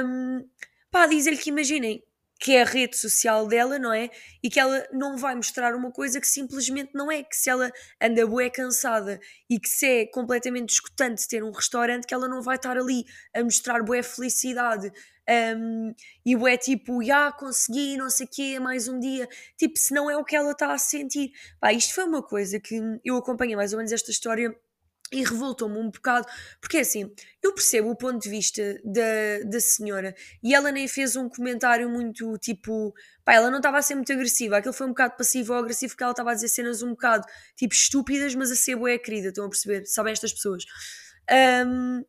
um, 0.05 0.47
pá, 0.91 1.07
dizer-lhe 1.07 1.39
que 1.39 1.49
imaginem, 1.49 2.05
que 2.39 2.53
é 2.53 2.63
a 2.63 2.65
rede 2.65 2.97
social 2.97 3.47
dela, 3.47 3.79
não 3.79 3.93
é? 3.93 4.11
E 4.43 4.51
que 4.51 4.61
ela 4.61 4.87
não 4.93 5.17
vai 5.17 5.35
mostrar 5.35 5.75
uma 5.75 5.91
coisa 5.91 6.21
que 6.21 6.29
simplesmente 6.29 6.91
não 6.95 7.11
é, 7.11 7.23
que 7.23 7.37
se 7.37 7.49
ela 7.49 7.71
anda 8.01 8.27
bué 8.27 8.51
cansada 8.51 9.19
e 9.49 9.59
que 9.59 9.69
se 9.69 9.87
é 9.87 10.07
completamente 10.07 10.71
escutante 10.71 11.27
ter 11.27 11.43
um 11.43 11.51
restaurante, 11.51 12.07
que 12.07 12.15
ela 12.15 12.29
não 12.29 12.43
vai 12.43 12.57
estar 12.57 12.77
ali 12.77 13.05
a 13.35 13.43
mostrar 13.43 13.83
bué 13.83 14.03
felicidade 14.03 14.93
um, 15.29 15.95
e 16.25 16.37
bué 16.37 16.57
tipo, 16.57 17.03
já 17.03 17.33
consegui, 17.33 17.97
não 17.97 18.09
sei 18.11 18.27
o 18.27 18.31
quê, 18.31 18.61
mais 18.61 18.87
um 18.87 18.99
dia, 19.01 19.29
tipo, 19.57 19.77
se 19.79 19.93
não 19.93 20.11
é 20.11 20.17
o 20.17 20.25
que 20.25 20.37
ela 20.37 20.53
está 20.53 20.73
a 20.73 20.79
sentir. 20.79 21.33
Pá, 21.61 21.73
isto 21.73 21.95
foi 21.95 22.05
uma 22.05 22.23
coisa 22.23 22.61
que 22.61 22.81
eu 23.05 23.17
acompanhei 23.17 23.57
mais 23.57 23.73
ou 23.73 23.79
menos 23.79 23.93
esta 23.93 24.11
história 24.11 24.55
e 25.13 25.23
revoltou-me 25.23 25.79
um 25.79 25.89
bocado, 25.89 26.27
porque 26.61 26.79
é 26.79 26.81
assim, 26.81 27.11
eu 27.43 27.55
percebo 27.55 27.91
o 27.91 27.97
ponto 27.97 28.21
de 28.21 28.29
vista 28.29 28.81
da, 28.85 29.49
da 29.49 29.61
senhora 29.61 30.15
e 30.43 30.53
ela 30.53 30.73
nem 30.73 30.89
fez 30.89 31.15
um 31.15 31.29
comentário 31.29 31.89
muito 31.89 32.37
tipo, 32.39 32.93
pá, 33.25 33.35
ela 33.35 33.51
não 33.51 33.59
estava 33.59 33.79
a 33.79 33.83
ser 33.83 33.95
muito 33.95 34.13
agressiva, 34.13 34.57
aquilo 34.57 34.75
foi 34.75 34.87
um 34.87 34.91
bocado 34.91 35.17
passivo 35.17 35.53
ou 35.53 35.61
agressivo 35.61 35.93
porque 35.93 36.03
ela 36.03 36.13
estava 36.13 36.33
a 36.33 36.35
dizer 36.35 36.49
cenas 36.49 36.83
um 36.83 36.91
bocado 36.91 37.25
tipo 37.55 37.73
estúpidas, 37.73 38.35
mas 38.35 38.51
a 38.51 38.57
ser 38.57 38.75
boa 38.75 38.99
querida, 38.99 39.29
estão 39.29 39.47
a 39.47 39.49
perceber? 39.49 39.87
Sabem 39.87 40.13
estas 40.13 40.33
pessoas? 40.33 40.65
Um, 41.67 42.05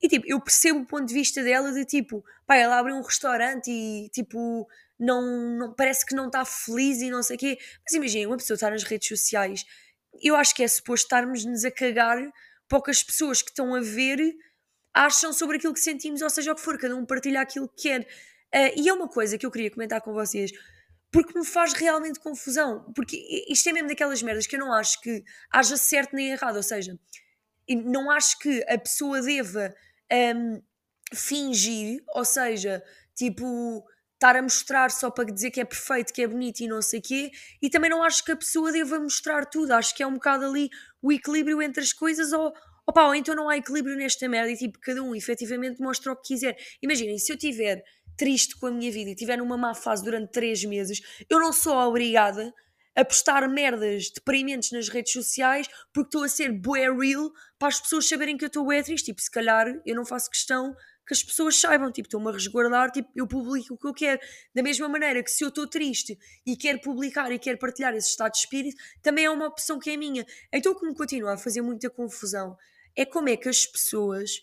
e 0.00 0.08
tipo, 0.08 0.26
eu 0.28 0.40
percebo 0.40 0.80
o 0.80 0.86
ponto 0.86 1.06
de 1.06 1.14
vista 1.14 1.42
dela 1.42 1.72
de 1.72 1.84
tipo, 1.84 2.24
pá, 2.46 2.56
ela 2.56 2.78
abre 2.78 2.92
um 2.92 3.02
restaurante 3.02 3.70
e 3.70 4.08
tipo, 4.10 4.66
não, 4.98 5.58
não 5.58 5.74
parece 5.74 6.06
que 6.06 6.14
não 6.14 6.26
está 6.26 6.44
feliz 6.44 7.00
e 7.00 7.10
não 7.10 7.22
sei 7.22 7.36
o 7.36 7.38
quê, 7.38 7.58
mas 7.84 7.94
imagina, 7.94 8.28
uma 8.28 8.36
pessoa 8.36 8.54
está 8.54 8.70
nas 8.70 8.84
redes 8.84 9.08
sociais 9.08 9.64
eu 10.22 10.36
acho 10.36 10.54
que 10.54 10.62
é 10.62 10.68
suposto 10.68 11.06
estarmos-nos 11.06 11.64
a 11.64 11.70
cagar 11.70 12.18
poucas 12.68 13.02
pessoas 13.02 13.42
que 13.42 13.50
estão 13.50 13.74
a 13.74 13.80
ver 13.80 14.18
acham 14.94 15.32
sobre 15.32 15.56
aquilo 15.56 15.74
que 15.74 15.80
sentimos, 15.80 16.22
ou 16.22 16.30
seja, 16.30 16.52
o 16.52 16.54
que 16.54 16.60
for, 16.60 16.78
cada 16.78 16.96
um 16.96 17.06
partilha 17.06 17.40
aquilo 17.40 17.68
que 17.68 17.88
quer. 17.88 18.02
Uh, 18.54 18.72
e 18.76 18.88
é 18.88 18.92
uma 18.92 19.08
coisa 19.08 19.38
que 19.38 19.46
eu 19.46 19.50
queria 19.50 19.70
comentar 19.70 20.00
com 20.00 20.12
vocês, 20.12 20.50
porque 21.10 21.38
me 21.38 21.44
faz 21.44 21.72
realmente 21.72 22.18
confusão, 22.18 22.92
porque 22.94 23.16
isto 23.48 23.68
é 23.68 23.72
mesmo 23.72 23.88
daquelas 23.88 24.22
merdas 24.22 24.46
que 24.46 24.56
eu 24.56 24.60
não 24.60 24.72
acho 24.72 25.00
que 25.00 25.22
haja 25.50 25.76
certo 25.76 26.14
nem 26.14 26.30
errado, 26.30 26.56
ou 26.56 26.62
seja, 26.62 26.98
não 27.68 28.10
acho 28.10 28.38
que 28.38 28.64
a 28.68 28.78
pessoa 28.78 29.20
deva 29.22 29.74
um, 30.12 30.62
fingir, 31.14 32.02
ou 32.08 32.24
seja, 32.24 32.82
tipo 33.14 33.84
estar 34.18 34.34
a 34.34 34.42
mostrar 34.42 34.90
só 34.90 35.10
para 35.10 35.32
dizer 35.32 35.52
que 35.52 35.60
é 35.60 35.64
perfeito, 35.64 36.12
que 36.12 36.22
é 36.22 36.26
bonito 36.26 36.60
e 36.60 36.66
não 36.66 36.82
sei 36.82 37.00
quê, 37.00 37.30
e 37.62 37.70
também 37.70 37.88
não 37.88 38.02
acho 38.02 38.24
que 38.24 38.32
a 38.32 38.36
pessoa 38.36 38.72
deva 38.72 38.98
mostrar 38.98 39.46
tudo, 39.46 39.72
acho 39.72 39.94
que 39.94 40.02
é 40.02 40.06
um 40.06 40.14
bocado 40.14 40.44
ali 40.44 40.68
o 41.00 41.12
equilíbrio 41.12 41.62
entre 41.62 41.80
as 41.80 41.92
coisas, 41.92 42.32
ou, 42.32 42.52
opa, 42.84 43.06
ou 43.06 43.14
então 43.14 43.34
não 43.36 43.48
há 43.48 43.56
equilíbrio 43.56 43.96
nesta 43.96 44.28
merda, 44.28 44.50
e 44.50 44.56
tipo, 44.56 44.80
cada 44.80 45.00
um 45.04 45.14
efetivamente 45.14 45.80
mostra 45.80 46.12
o 46.12 46.16
que 46.16 46.34
quiser. 46.34 46.56
Imaginem, 46.82 47.16
se 47.16 47.32
eu 47.32 47.38
tiver 47.38 47.84
triste 48.16 48.56
com 48.56 48.66
a 48.66 48.70
minha 48.72 48.90
vida 48.90 49.10
e 49.10 49.14
tiver 49.14 49.36
numa 49.38 49.56
má 49.56 49.72
fase 49.72 50.02
durante 50.02 50.32
três 50.32 50.64
meses, 50.64 51.00
eu 51.30 51.38
não 51.38 51.52
sou 51.52 51.76
obrigada 51.76 52.52
a 52.96 53.04
postar 53.04 53.48
merdas 53.48 54.10
deprimentes 54.10 54.72
nas 54.72 54.88
redes 54.88 55.12
sociais 55.12 55.68
porque 55.92 56.08
estou 56.08 56.24
a 56.24 56.28
ser 56.28 56.50
bué 56.50 56.90
real 56.90 57.30
para 57.56 57.68
as 57.68 57.80
pessoas 57.80 58.08
saberem 58.08 58.36
que 58.36 58.44
eu 58.44 58.48
estou 58.48 58.64
bué 58.64 58.82
triste. 58.82 59.06
Tipo, 59.06 59.22
se 59.22 59.30
calhar 59.30 59.72
eu 59.86 59.94
não 59.94 60.04
faço 60.04 60.28
questão 60.28 60.74
que 61.08 61.14
as 61.14 61.24
pessoas 61.24 61.56
saibam, 61.56 61.90
tipo, 61.90 62.06
estou-me 62.06 62.28
a 62.28 62.32
resguardar, 62.32 62.90
tipo, 62.90 63.10
eu 63.16 63.26
publico 63.26 63.74
o 63.74 63.78
que 63.78 63.86
eu 63.86 63.94
quero. 63.94 64.20
Da 64.54 64.62
mesma 64.62 64.86
maneira 64.88 65.22
que 65.22 65.30
se 65.30 65.42
eu 65.42 65.48
estou 65.48 65.66
triste 65.66 66.18
e 66.46 66.54
quero 66.54 66.80
publicar 66.82 67.32
e 67.32 67.38
quero 67.38 67.58
partilhar 67.58 67.94
esse 67.94 68.10
estado 68.10 68.32
de 68.32 68.38
espírito, 68.38 68.76
também 69.00 69.24
é 69.24 69.30
uma 69.30 69.46
opção 69.46 69.78
que 69.78 69.88
é 69.88 69.96
minha. 69.96 70.26
Então 70.52 70.72
o 70.72 70.78
que 70.78 70.86
me 70.86 70.94
continua 70.94 71.32
a 71.32 71.38
fazer 71.38 71.62
muita 71.62 71.88
confusão 71.88 72.56
é 72.94 73.06
como 73.06 73.30
é 73.30 73.36
que 73.38 73.48
as 73.48 73.64
pessoas 73.64 74.42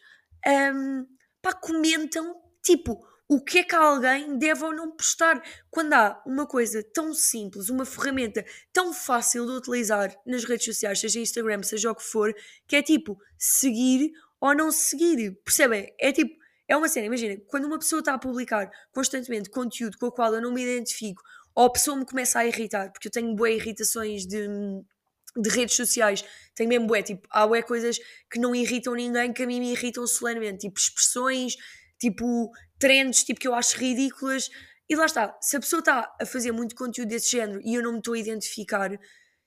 um, 0.74 1.06
pá, 1.40 1.54
comentam, 1.54 2.36
tipo, 2.64 3.00
o 3.28 3.44
que 3.44 3.60
é 3.60 3.64
que 3.64 3.76
alguém 3.76 4.38
deve 4.38 4.64
ou 4.64 4.74
não 4.74 4.92
postar 4.92 5.42
quando 5.70 5.94
há 5.94 6.22
uma 6.26 6.48
coisa 6.48 6.84
tão 6.84 7.14
simples, 7.14 7.70
uma 7.70 7.86
ferramenta 7.86 8.44
tão 8.74 8.92
fácil 8.92 9.46
de 9.46 9.52
utilizar 9.52 10.16
nas 10.26 10.44
redes 10.44 10.66
sociais, 10.66 11.00
seja 11.00 11.20
Instagram, 11.20 11.62
seja 11.62 11.92
o 11.92 11.96
que 11.96 12.04
for, 12.04 12.36
que 12.68 12.76
é 12.76 12.82
tipo 12.82 13.20
seguir 13.38 14.12
ou 14.40 14.56
não 14.56 14.72
seguir. 14.72 15.36
Percebem? 15.44 15.94
É 16.00 16.12
tipo, 16.12 16.36
é 16.68 16.76
uma 16.76 16.88
cena, 16.88 17.06
imagina, 17.06 17.40
quando 17.48 17.66
uma 17.66 17.78
pessoa 17.78 18.00
está 18.00 18.14
a 18.14 18.18
publicar 18.20 18.70
constantemente 18.92 19.50
conteúdo 19.50 19.98
com 19.98 20.08
o 20.08 20.12
qual 20.12 20.34
eu 20.34 20.42
não 20.42 20.54
me 20.54 20.64
identifico, 20.64 21.22
ou 21.54 21.66
a 21.66 21.72
pessoa 21.72 21.96
me 21.96 22.06
começa 22.06 22.40
a 22.40 22.46
irritar, 22.46 22.92
porque 22.92 23.08
eu 23.08 23.12
tenho 23.12 23.34
boas 23.36 23.54
irritações 23.54 24.26
de, 24.26 24.48
de 25.38 25.50
redes 25.50 25.76
sociais, 25.76 26.24
tenho 26.54 26.70
mesmo 26.70 26.88
bué, 26.88 27.02
tipo, 27.02 27.28
há 27.32 27.48
bué 27.48 27.62
coisas 27.62 27.98
que 28.30 28.40
não 28.40 28.56
irritam 28.56 28.94
ninguém 28.94 29.32
que 29.32 29.44
a 29.44 29.48
mim 29.48 29.60
me 29.60 29.72
irritam 29.72 30.06
solenemente, 30.08 30.68
tipo 30.68 30.80
expressões, 30.80 31.56
tipo 32.00 32.52
trends, 32.80 33.24
tipo 33.24 33.40
que 33.40 33.48
eu 33.48 33.54
acho 33.54 33.78
ridículas, 33.78 34.50
e 34.90 34.96
lá 34.96 35.06
está, 35.06 35.38
se 35.42 35.56
a 35.58 35.60
pessoa 35.60 35.80
está 35.80 36.16
a 36.22 36.26
fazer 36.26 36.52
muito 36.52 36.76
conteúdo 36.76 37.10
desse 37.10 37.32
género 37.32 37.60
e 37.64 37.76
eu 37.76 37.82
não 37.82 37.94
me 37.94 37.98
estou 38.00 38.14
a 38.14 38.20
identificar, 38.20 38.92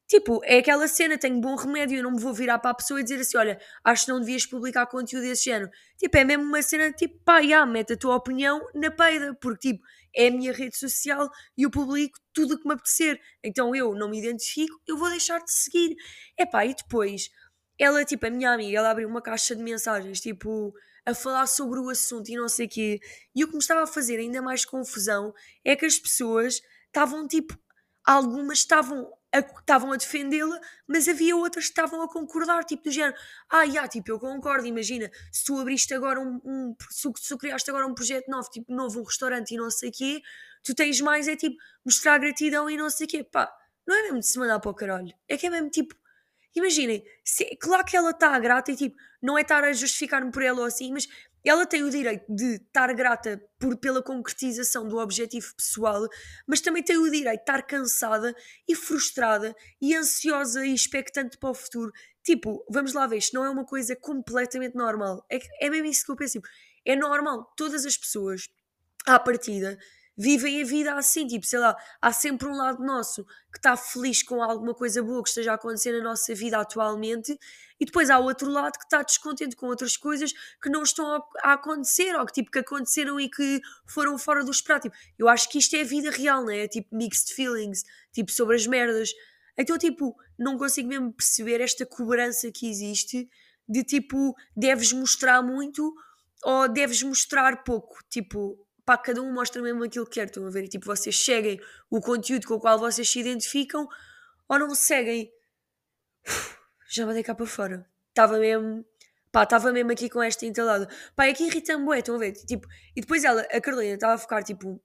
Tipo, 0.09 0.41
é 0.43 0.59
aquela 0.59 0.89
cena, 0.89 1.19
tenho 1.19 1.39
bom 1.39 1.55
remédio, 1.55 1.99
eu 1.99 2.03
não 2.03 2.13
me 2.13 2.19
vou 2.19 2.33
virar 2.33 2.59
para 2.59 2.71
a 2.71 2.75
pessoa 2.75 2.99
e 2.99 3.03
dizer 3.03 3.21
assim: 3.21 3.37
olha, 3.37 3.61
acho 3.85 4.07
que 4.07 4.11
não 4.11 4.21
devias 4.21 4.47
publicar 4.47 4.87
conteúdo 4.87 5.25
desse 5.25 5.45
género. 5.45 5.71
Tipo, 5.99 6.17
é 6.17 6.25
mesmo 6.25 6.45
uma 6.45 6.63
cena 6.63 6.91
tipo, 6.93 7.19
pá, 7.25 7.43
já, 7.43 7.67
mete 7.67 7.93
a 7.93 7.97
tua 7.97 8.17
opinião 8.17 8.67
na 8.75 8.91
peida, 8.91 9.37
porque 9.39 9.73
tipo, 9.73 9.85
é 10.17 10.29
a 10.29 10.31
minha 10.31 10.51
rede 10.53 10.79
social 10.79 11.31
e 11.59 11.65
eu 11.65 11.71
publico 11.71 12.19
tudo 12.33 12.55
o 12.55 12.59
que 12.59 12.67
me 12.67 12.73
apetecer. 12.73 13.21
Então 13.45 13.75
eu 13.75 13.95
não 13.95 14.09
me 14.09 14.19
identifico, 14.19 14.81
eu 14.87 14.97
vou 14.97 15.11
deixar 15.11 15.41
de 15.41 15.53
seguir. 15.53 15.95
É 16.39 16.47
pá, 16.47 16.65
e 16.65 16.75
depois, 16.75 17.29
ela, 17.79 18.03
tipo, 18.03 18.27
a 18.27 18.31
minha 18.31 18.51
amiga, 18.51 18.79
ela 18.79 18.91
abriu 18.91 19.09
uma 19.09 19.21
caixa 19.21 19.55
de 19.55 19.63
mensagens, 19.63 20.21
tipo, 20.23 20.73
a 21.05 21.15
falar 21.15 21.47
sobre 21.47 21.81
o 21.81 21.91
assunto 21.91 22.31
e 22.31 22.37
não 22.37 22.49
sei 22.49 22.67
o 22.67 22.69
quê. 22.71 23.01
E 23.35 23.45
o 23.45 23.49
que 23.49 23.53
me 23.53 23.59
estava 23.59 23.83
a 23.83 23.87
fazer 23.87 24.19
ainda 24.19 24.41
mais 24.41 24.65
confusão 24.65 25.35
é 25.65 25.77
que 25.77 25.85
as 25.85 25.99
pessoas 25.99 26.63
estavam, 26.87 27.29
tipo, 27.29 27.55
algumas 28.07 28.61
estavam 28.61 29.07
estavam 29.35 29.93
a, 29.93 29.95
a 29.95 29.97
defendê-la, 29.97 30.59
mas 30.87 31.09
havia 31.09 31.37
outras 31.37 31.65
que 31.67 31.71
estavam 31.71 32.03
a 32.03 32.09
concordar, 32.09 32.65
tipo 32.65 32.85
do 32.85 32.91
género, 32.91 33.17
ah, 33.51 33.63
yeah, 33.63 33.89
tipo, 33.89 34.11
eu 34.11 34.19
concordo, 34.19 34.67
imagina, 34.67 35.11
se 35.31 35.45
tu 35.45 35.59
abriste 35.59 35.93
agora 35.95 36.21
um, 36.21 36.41
um 36.45 36.77
se, 36.91 37.11
se 37.17 37.29
tu 37.29 37.39
criaste 37.39 37.69
agora 37.71 37.87
um 37.87 37.95
projeto 37.95 38.29
novo, 38.29 38.49
tipo, 38.51 38.73
novo, 38.73 39.01
um 39.01 39.05
restaurante 39.05 39.53
e 39.53 39.57
não 39.57 39.71
sei 39.71 39.91
o 39.91 39.93
quê, 39.93 40.23
tu 40.63 40.75
tens 40.75 41.01
mais, 41.01 41.29
é 41.29 41.37
tipo, 41.37 41.57
mostrar 41.85 42.19
gratidão 42.19 42.71
e 42.71 42.77
não 42.77 42.89
sei 42.91 43.07
o 43.07 43.09
quê, 43.09 43.25
pá, 43.25 43.53
não 43.87 43.97
é 43.97 44.03
mesmo 44.03 44.19
de 44.21 44.27
se 44.27 44.39
mandar 44.39 44.61
para 44.61 44.71
o 44.71 44.75
caralho, 44.75 45.15
é 45.29 45.37
que 45.37 45.47
é 45.47 45.51
mesmo 45.51 45.71
tipo, 45.71 45.95
imaginem, 46.55 47.05
se, 47.25 47.45
claro 47.57 47.85
que 47.85 47.97
ela 47.97 48.11
está 48.11 48.39
grata 48.39 48.73
e 48.73 48.77
tipo, 48.77 48.97
não 49.21 49.37
é 49.37 49.43
estar 49.43 49.65
a 49.65 49.73
justificar-me 49.73 50.31
por 50.31 50.43
ela 50.43 50.61
ou 50.61 50.67
assim, 50.67 50.93
mas 50.93 51.07
ela 51.45 51.67
tem 51.67 51.83
o 51.83 51.91
direito 51.91 52.25
de 52.29 52.57
estar 52.57 52.93
grata 52.95 53.43
por, 53.59 53.77
pela 53.77 54.03
concretização 54.03 54.87
do 54.87 54.99
objetivo 54.99 55.55
pessoal, 55.55 56.07
mas 56.47 56.61
também 56.61 56.83
tem 56.83 56.97
o 56.97 57.11
direito 57.11 57.37
de 57.37 57.43
estar 57.43 57.63
cansada 57.63 58.35
e 58.67 58.75
frustrada 58.75 59.55
e 59.81 59.95
ansiosa 59.95 60.67
e 60.67 60.75
expectante 60.75 61.39
para 61.39 61.51
o 61.51 61.55
futuro, 61.55 61.93
tipo, 62.23 62.65
vamos 62.69 62.93
lá 62.93 63.07
ver, 63.07 63.19
isto 63.19 63.35
não 63.35 63.45
é 63.45 63.51
uma 63.51 63.65
coisa 63.65 63.97
completamente 63.97 64.75
normal. 64.75 65.25
É, 65.31 65.39
é 65.67 65.71
mesmo 65.71 65.87
isso 65.87 66.05
que 66.05 66.11
eu 66.11 66.17
penso. 66.17 66.35
Tipo, 66.35 66.49
é 66.85 66.97
normal, 66.97 67.53
todas 67.57 67.87
as 67.87 67.97
pessoas, 67.97 68.49
à 69.07 69.19
partida, 69.19 69.79
vivem 70.19 70.61
a 70.61 70.65
vida 70.65 70.95
assim, 70.95 71.29
tipo, 71.29 71.47
sei 71.47 71.61
lá, 71.61 71.77
há 72.03 72.13
sempre 72.13 72.49
um 72.49 72.57
lado 72.57 72.85
nosso 72.85 73.25
que 73.53 73.59
está 73.59 73.77
feliz 73.77 74.21
com 74.21 74.43
alguma 74.43 74.75
coisa 74.75 75.01
boa 75.01 75.23
que 75.23 75.29
esteja 75.29 75.53
a 75.53 75.55
acontecer 75.55 75.93
na 75.93 76.03
nossa 76.03 76.35
vida 76.35 76.59
atualmente, 76.59 77.39
e 77.79 77.85
depois 77.85 78.11
há 78.11 78.19
outro 78.19 78.51
lado 78.51 78.77
que 78.77 78.85
está 78.85 79.01
descontente 79.01 79.55
com 79.55 79.67
outras 79.67 79.97
coisas 79.97 80.33
que 80.61 80.69
não 80.69 80.83
estão 80.83 81.25
a, 81.43 81.53
acontecer, 81.53 82.17
ou 82.17 82.27
que 82.27 82.33
tipo 82.33 82.51
que 82.51 82.59
aconteceram 82.59 83.21
e 83.21 83.31
que 83.31 83.61
foram 83.87 84.19
fora 84.19 84.43
do 84.43 84.51
esperado. 84.51 84.83
Tipo, 84.83 84.97
eu 85.17 85.29
acho 85.29 85.49
que 85.49 85.59
isto 85.59 85.77
é 85.77 85.83
a 85.83 85.85
vida 85.85 86.11
real, 86.11 86.45
né? 86.45 86.65
É 86.65 86.69
tipo 86.69 86.95
mixed 86.97 87.33
feelings, 87.33 87.85
tipo 88.13 88.33
sobre 88.33 88.57
as 88.57 88.67
merdas. 88.67 89.11
Então, 89.57 89.79
tipo, 89.79 90.17
não 90.37 90.59
consigo 90.59 90.89
mesmo 90.89 91.13
perceber 91.13 91.61
esta 91.61 91.87
cobrança 91.87 92.51
que 92.51 92.69
existe 92.69 93.31
de 93.69 93.85
tipo, 93.85 94.35
deves 94.57 94.93
mostrar 94.93 95.43
muito 95.43 95.95
ou 96.43 96.69
deves 96.69 97.03
mostrar 97.05 97.63
pouco. 97.63 97.99
Tipo, 98.09 98.59
pá, 98.89 98.97
cada 98.97 99.21
um 99.21 99.31
mostra 99.31 99.61
mesmo 99.61 99.85
aquilo 99.85 100.07
que 100.07 100.13
quer, 100.13 100.29
estão 100.29 100.47
a 100.47 100.51
ver? 100.51 100.65
E 100.65 100.69
tipo, 100.69 100.87
vocês 100.87 101.23
seguem 101.23 101.61
o 101.91 102.01
conteúdo 102.01 102.47
com 102.47 102.55
o 102.55 102.59
qual 102.59 102.79
vocês 102.79 103.07
se 103.07 103.21
identificam 103.21 103.87
ou 104.49 104.59
não 104.59 104.75
seguem. 104.75 105.31
Já 106.89 107.05
me 107.05 107.13
dei 107.13 107.23
cá 107.23 107.35
para 107.35 107.45
fora. 107.45 107.87
Estava 108.09 108.39
mesmo. 108.39 108.83
Pá, 109.31 109.43
estava 109.43 109.71
mesmo 109.73 109.93
aqui 109.93 110.09
com 110.09 110.23
esta 110.23 110.47
entalada. 110.47 110.89
Pá, 111.15 111.27
é 111.27 111.35
que 111.35 111.45
irrita-me, 111.45 111.85
bué, 111.85 111.99
estão 111.99 112.15
a 112.15 112.19
ver? 112.19 112.33
Tipo, 112.33 112.67
e 112.97 113.03
depois 113.03 113.25
ela, 113.25 113.43
a 113.43 113.61
Carolina, 113.61 113.93
estava 113.93 114.15
a 114.15 114.19
ficar 114.19 114.43
tipo 114.43 114.83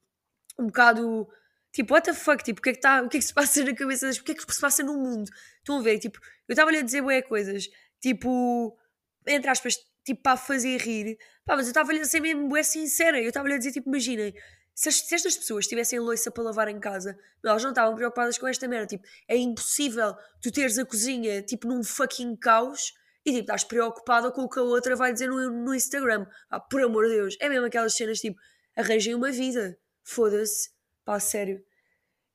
um 0.59 0.65
bocado. 0.65 1.25
Tipo, 1.71 1.93
what 1.93 2.05
the 2.05 2.13
fuck? 2.13 2.43
Tipo, 2.43 2.59
o 2.59 2.61
que 2.61 2.71
é 2.71 2.73
que, 2.73 2.81
tá, 2.81 3.01
o 3.03 3.07
que, 3.07 3.15
é 3.15 3.19
que 3.21 3.25
se 3.25 3.33
passa 3.33 3.63
na 3.63 3.73
cabeça 3.73 4.05
das. 4.05 4.17
O 4.17 4.23
que 4.25 4.33
é 4.33 4.35
que 4.35 4.53
se 4.53 4.59
passa 4.59 4.83
no 4.83 4.97
mundo? 4.97 5.31
Estão 5.59 5.79
a 5.79 5.81
ver? 5.81 5.97
Tipo, 5.99 6.19
eu 6.49 6.53
estava-lhe 6.53 6.79
a 6.79 6.81
dizer 6.81 7.01
bué 7.01 7.21
coisas. 7.21 7.69
Tipo, 8.01 8.77
entre 9.25 9.49
aspas, 9.49 9.77
tipo, 10.03 10.21
para 10.21 10.37
fazer 10.37 10.77
rir. 10.77 11.17
Pá, 11.45 11.55
mas 11.55 11.65
eu 11.65 11.71
estava-lhe 11.71 11.99
a 11.99 12.05
ser 12.05 12.19
mesmo 12.19 12.47
bué 12.47 12.63
sincera. 12.63 13.21
Eu 13.21 13.29
estava-lhe 13.29 13.55
a 13.55 13.57
dizer, 13.57 13.71
tipo, 13.71 13.89
imaginem, 13.89 14.33
se, 14.75 14.91
se, 14.91 15.13
estas 15.13 15.37
pessoas 15.37 15.67
tivessem 15.67 15.99
louça 15.99 16.31
para 16.31 16.43
lavar 16.43 16.67
em 16.67 16.79
casa, 16.79 17.17
elas 17.43 17.61
não 17.63 17.69
estavam 17.69 17.95
preocupadas 17.95 18.37
com 18.37 18.47
esta 18.47 18.67
merda. 18.67 18.87
Tipo, 18.87 19.05
é 19.27 19.37
impossível 19.37 20.15
tu 20.41 20.51
teres 20.51 20.77
a 20.77 20.85
cozinha, 20.85 21.41
tipo, 21.41 21.67
num 21.67 21.83
fucking 21.83 22.35
caos 22.37 22.93
e, 23.25 23.31
tipo, 23.31 23.41
estás 23.41 23.63
preocupada 23.63 24.31
com 24.31 24.41
o 24.41 24.49
que 24.49 24.59
a 24.59 24.63
outra 24.63 24.95
vai 24.95 25.13
dizer 25.13 25.27
no, 25.27 25.49
no 25.49 25.75
Instagram. 25.75 26.25
Ah, 26.49 26.59
por 26.59 26.81
amor 26.81 27.05
de 27.07 27.15
Deus. 27.15 27.37
É 27.39 27.47
mesmo 27.49 27.65
aquelas 27.65 27.93
cenas, 27.93 28.19
tipo, 28.19 28.39
arranjem 28.75 29.15
uma 29.15 29.31
vida. 29.31 29.77
Foda-se. 30.03 30.71
Pá, 31.05 31.19
sério. 31.19 31.63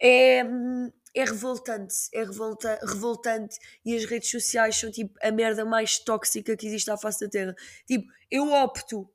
É, 0.00 0.44
hum, 0.44 0.90
é 1.14 1.24
revoltante, 1.24 1.94
é 2.12 2.24
revolta, 2.24 2.78
revoltante 2.82 3.58
e 3.84 3.96
as 3.96 4.04
redes 4.04 4.30
sociais 4.30 4.76
são 4.76 4.90
tipo 4.90 5.14
a 5.22 5.30
merda 5.30 5.64
mais 5.64 5.98
tóxica 5.98 6.56
que 6.56 6.66
existe 6.66 6.90
à 6.90 6.96
face 6.96 7.20
da 7.24 7.30
Terra. 7.30 7.54
Tipo, 7.86 8.06
eu 8.30 8.52
opto 8.52 9.08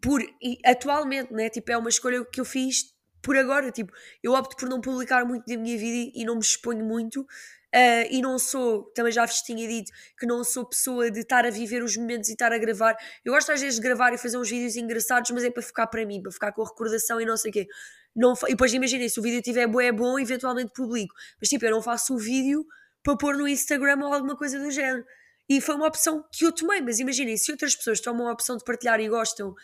por, 0.00 0.22
e 0.42 0.58
atualmente, 0.64 1.32
né, 1.32 1.48
tipo, 1.48 1.70
é 1.72 1.76
uma 1.76 1.88
escolha 1.88 2.24
que 2.24 2.40
eu 2.40 2.44
fiz 2.44 2.94
por 3.22 3.36
agora, 3.36 3.70
tipo, 3.70 3.92
eu 4.22 4.32
opto 4.32 4.56
por 4.56 4.68
não 4.68 4.80
publicar 4.80 5.24
muito 5.24 5.46
da 5.46 5.56
minha 5.56 5.76
vida 5.76 6.12
e, 6.14 6.24
não 6.24 6.34
me 6.34 6.40
exponho 6.40 6.84
muito. 6.84 7.26
Uh, 7.74 8.08
e 8.10 8.22
não 8.22 8.38
sou, 8.38 8.84
também 8.94 9.12
já 9.12 9.26
vos 9.26 9.42
tinha 9.42 9.68
dito 9.68 9.92
que 10.18 10.24
não 10.24 10.42
sou 10.42 10.64
pessoa 10.64 11.10
de 11.10 11.20
estar 11.20 11.44
a 11.44 11.50
viver 11.50 11.82
os 11.82 11.98
momentos 11.98 12.30
e 12.30 12.32
estar 12.32 12.50
a 12.50 12.56
gravar. 12.56 12.96
Eu 13.22 13.34
gosto 13.34 13.52
às 13.52 13.60
vezes 13.60 13.74
de 13.78 13.82
gravar 13.82 14.14
e 14.14 14.16
fazer 14.16 14.38
uns 14.38 14.48
vídeos 14.48 14.74
engraçados, 14.76 15.30
mas 15.32 15.44
é 15.44 15.50
para 15.50 15.62
ficar 15.62 15.86
para 15.86 16.06
mim, 16.06 16.22
para 16.22 16.32
ficar 16.32 16.52
com 16.52 16.62
a 16.62 16.64
recordação 16.64 17.20
e 17.20 17.26
não 17.26 17.36
sei 17.36 17.50
o 17.50 17.52
quê. 17.52 17.68
Não, 18.14 18.34
e 18.46 18.50
depois 18.50 18.72
imaginem, 18.72 19.08
se 19.08 19.20
o 19.20 19.22
vídeo 19.22 19.40
tiver 19.42 19.66
bom, 19.66 19.80
é 19.80 19.92
bom, 19.92 20.18
eventualmente 20.18 20.72
publico. 20.72 21.14
Mas 21.40 21.48
tipo, 21.48 21.64
eu 21.64 21.70
não 21.70 21.82
faço 21.82 22.14
o 22.14 22.18
vídeo 22.18 22.66
para 23.02 23.16
pôr 23.16 23.36
no 23.36 23.46
Instagram 23.46 23.98
ou 24.04 24.12
alguma 24.12 24.36
coisa 24.36 24.58
do 24.58 24.70
género. 24.70 25.04
E 25.48 25.60
foi 25.60 25.76
uma 25.76 25.86
opção 25.86 26.24
que 26.32 26.44
eu 26.44 26.52
tomei, 26.52 26.80
mas 26.80 26.98
imaginem, 26.98 27.36
se 27.36 27.50
outras 27.50 27.74
pessoas 27.74 28.00
tomam 28.00 28.28
a 28.28 28.32
opção 28.32 28.56
de 28.56 28.64
partilhar 28.64 29.00
e 29.00 29.08
gostam 29.08 29.50
uh, 29.50 29.54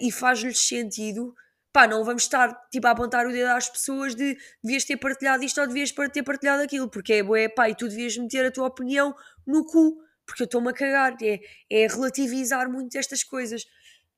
e 0.00 0.10
faz-lhes 0.10 0.58
sentido, 0.58 1.34
pá, 1.72 1.86
não 1.86 2.04
vamos 2.04 2.22
estar 2.22 2.54
tipo 2.70 2.86
a 2.86 2.90
apontar 2.90 3.26
o 3.26 3.32
dedo 3.32 3.48
às 3.48 3.68
pessoas 3.68 4.14
de 4.14 4.36
devias 4.62 4.84
ter 4.84 4.96
partilhado 4.96 5.44
isto 5.44 5.60
ou 5.60 5.66
devias 5.66 5.90
ter 5.90 6.22
partilhado 6.22 6.62
aquilo, 6.62 6.88
porque 6.88 7.14
é 7.14 7.22
boé, 7.22 7.48
pá, 7.48 7.68
e 7.68 7.74
tu 7.74 7.88
devias 7.88 8.16
meter 8.16 8.46
a 8.46 8.50
tua 8.50 8.66
opinião 8.66 9.14
no 9.46 9.64
cu, 9.66 9.98
porque 10.24 10.42
eu 10.42 10.46
estou-me 10.46 10.70
a 10.70 10.72
cagar, 10.72 11.16
é, 11.22 11.40
é 11.70 11.86
relativizar 11.86 12.70
muito 12.70 12.96
estas 12.96 13.22
coisas. 13.22 13.64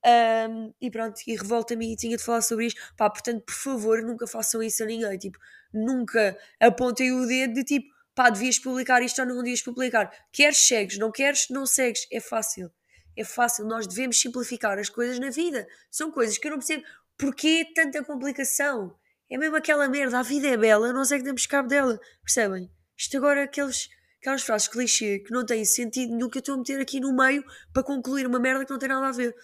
Um, 0.06 0.74
e 0.80 0.90
pronto, 0.90 1.18
e 1.26 1.34
revolta-me 1.34 1.92
e 1.92 1.96
tinha 1.96 2.16
de 2.16 2.22
falar 2.22 2.42
sobre 2.42 2.66
isto. 2.66 2.80
Pá, 2.96 3.08
portanto, 3.08 3.42
por 3.42 3.54
favor, 3.54 4.02
nunca 4.02 4.26
façam 4.26 4.62
isso 4.62 4.82
a 4.82 4.86
ninguém. 4.86 5.16
Tipo, 5.16 5.38
nunca 5.72 6.36
apontem 6.60 7.12
o 7.12 7.26
dedo 7.26 7.54
de 7.54 7.64
tipo, 7.64 7.88
pá, 8.14 8.28
devias 8.28 8.58
publicar 8.58 9.02
isto 9.02 9.20
ou 9.20 9.26
não 9.26 9.38
devias 9.38 9.62
publicar. 9.62 10.10
Queres, 10.30 10.58
segues, 10.58 10.98
não 10.98 11.10
queres, 11.10 11.48
não 11.48 11.64
segues. 11.64 12.06
É 12.12 12.20
fácil. 12.20 12.70
É 13.16 13.24
fácil. 13.24 13.64
Nós 13.64 13.86
devemos 13.86 14.20
simplificar 14.20 14.78
as 14.78 14.90
coisas 14.90 15.18
na 15.18 15.30
vida. 15.30 15.66
São 15.90 16.10
coisas 16.10 16.36
que 16.36 16.46
eu 16.46 16.50
não 16.50 16.58
percebo. 16.58 16.84
Porquê 17.16 17.66
tanta 17.74 18.04
complicação? 18.04 18.94
É 19.30 19.38
mesmo 19.38 19.56
aquela 19.56 19.88
merda. 19.88 20.18
A 20.18 20.22
vida 20.22 20.48
é 20.48 20.56
bela, 20.56 20.92
não 20.92 21.04
sei 21.04 21.18
que 21.18 21.24
demos 21.24 21.46
cabo 21.46 21.68
dela. 21.68 21.98
Percebem? 22.22 22.70
Isto 22.96 23.16
agora, 23.16 23.44
aqueles 23.44 23.88
aquelas 24.20 24.42
frases 24.42 24.68
clichê 24.68 25.18
que 25.18 25.30
não 25.30 25.44
têm 25.44 25.66
sentido 25.66 26.14
nenhum 26.14 26.30
que 26.30 26.38
eu 26.38 26.40
estou 26.40 26.54
a 26.54 26.58
meter 26.58 26.80
aqui 26.80 26.98
no 26.98 27.14
meio 27.14 27.44
para 27.74 27.82
concluir 27.82 28.26
uma 28.26 28.38
merda 28.38 28.64
que 28.64 28.70
não 28.70 28.78
tem 28.78 28.88
nada 28.88 29.08
a 29.08 29.12
ver. 29.12 29.34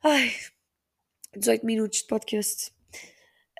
Ai, 0.00 0.32
18 1.36 1.66
minutos 1.66 1.98
de 1.98 2.06
podcast. 2.06 2.72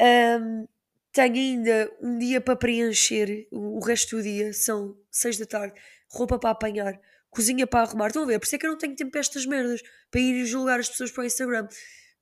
Um, 0.01 0.69
tenho 1.13 1.35
ainda 1.35 1.93
um 2.01 2.17
dia 2.17 2.41
para 2.41 2.55
preencher, 2.55 3.49
o, 3.51 3.81
resto 3.81 4.17
do 4.17 4.23
dia 4.23 4.53
são 4.53 4.97
6 5.11 5.39
da 5.39 5.47
tarde, 5.47 5.81
roupa 6.09 6.39
para 6.39 6.51
apanhar, 6.51 7.01
cozinha 7.29 7.67
para 7.67 7.81
arrumar. 7.81 8.07
Estão 8.07 8.23
a 8.23 8.27
ver? 8.27 8.39
Por 8.39 8.47
isso 8.47 8.55
é 8.55 8.59
que 8.59 8.67
eu 8.67 8.71
não 8.71 8.79
tenho 8.79 8.95
tempo 8.95 9.11
para 9.11 9.19
estas 9.19 9.45
merdas, 9.47 9.83
para 10.13 10.21
ir 10.21 10.47
julgar 10.47 10.79
as 10.79 10.89
pessoas 10.89 11.11
para 11.11 11.23
o 11.23 11.27
Instagram. 11.27 11.67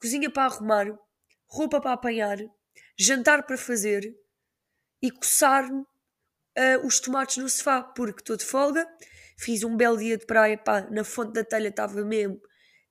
Cozinha 0.01 0.31
para 0.31 0.45
arrumar, 0.45 0.99
roupa 1.47 1.79
para 1.79 1.93
apanhar, 1.93 2.39
jantar 2.97 3.43
para 3.43 3.59
fazer 3.59 4.17
e 5.03 5.11
coçar-me 5.11 5.83
uh, 5.83 6.87
os 6.87 7.01
tomates 7.01 7.37
no 7.37 7.51
sofá, 7.51 7.83
porque 7.83 8.23
estou 8.23 8.37
de 8.39 8.47
folga. 8.47 8.89
Fiz 9.37 9.63
um 9.63 9.77
belo 9.77 9.99
dia 9.99 10.17
de 10.17 10.25
praia, 10.25 10.57
pá, 10.57 10.89
na 10.91 11.05
fonte 11.05 11.35
da 11.35 11.45
telha 11.45 11.69
estava 11.69 12.03
mesmo 12.03 12.41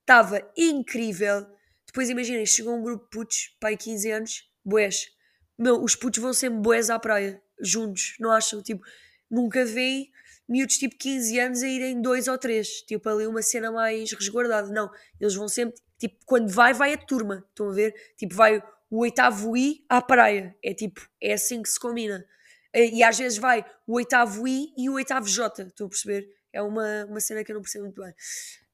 estava 0.06 0.48
incrível. 0.56 1.46
Depois 1.88 2.10
imaginem, 2.10 2.46
chegou 2.46 2.76
um 2.76 2.84
grupo 2.84 3.04
de 3.06 3.10
putos, 3.10 3.56
pai 3.60 3.76
15 3.76 4.12
anos, 4.12 4.50
boés. 4.64 5.10
Meu, 5.58 5.82
os 5.82 5.96
putos 5.96 6.22
vão 6.22 6.34
sempre 6.34 6.60
boés 6.60 6.90
à 6.90 7.00
praia, 7.00 7.42
juntos, 7.60 8.16
não 8.20 8.32
acham? 8.32 8.62
Tipo, 8.62 8.86
nunca 9.30 9.66
veem 9.66 10.12
miúdos 10.48 10.78
tipo 10.78 10.96
15 10.96 11.40
anos 11.40 11.64
a 11.64 11.68
irem 11.68 12.02
dois 12.02 12.28
ou 12.28 12.38
três, 12.38 12.82
tipo 12.82 13.10
ali 13.10 13.26
uma 13.26 13.42
cena 13.42 13.72
mais 13.72 14.12
resguardada. 14.12 14.72
Não, 14.72 14.92
eles 15.20 15.34
vão 15.34 15.48
sempre, 15.48 15.82
tipo, 15.98 16.18
quando 16.26 16.50
vai, 16.50 16.74
vai 16.74 16.94
a 16.94 16.98
turma, 16.98 17.44
estão 17.50 17.70
a 17.70 17.74
ver? 17.74 17.96
Tipo, 18.18 18.36
vai 18.36 18.62
o 18.90 19.00
oitavo 19.00 19.58
I 19.58 19.84
à 19.90 20.02
praia. 20.02 20.56
É 20.64 20.74
tipo, 20.74 21.02
é 21.22 21.34
assim 21.34 21.62
que 21.64 21.70
se 21.70 21.80
combina. 21.80 22.26
E 22.74 23.02
às 23.04 23.18
vezes 23.18 23.38
vai 23.38 23.66
o 23.88 23.94
oitavo 23.94 24.48
I 24.48 24.74
e 24.78 24.90
o 24.90 24.94
oitavo 24.94 25.28
J, 25.28 25.64
estão 25.64 25.88
a 25.88 25.90
perceber? 25.90 26.30
É 26.52 26.62
uma, 26.62 27.06
uma 27.06 27.20
cena 27.20 27.44
que 27.44 27.52
eu 27.52 27.56
não 27.56 27.62
percebo 27.62 27.86
muito 27.86 28.02
bem. 28.02 28.14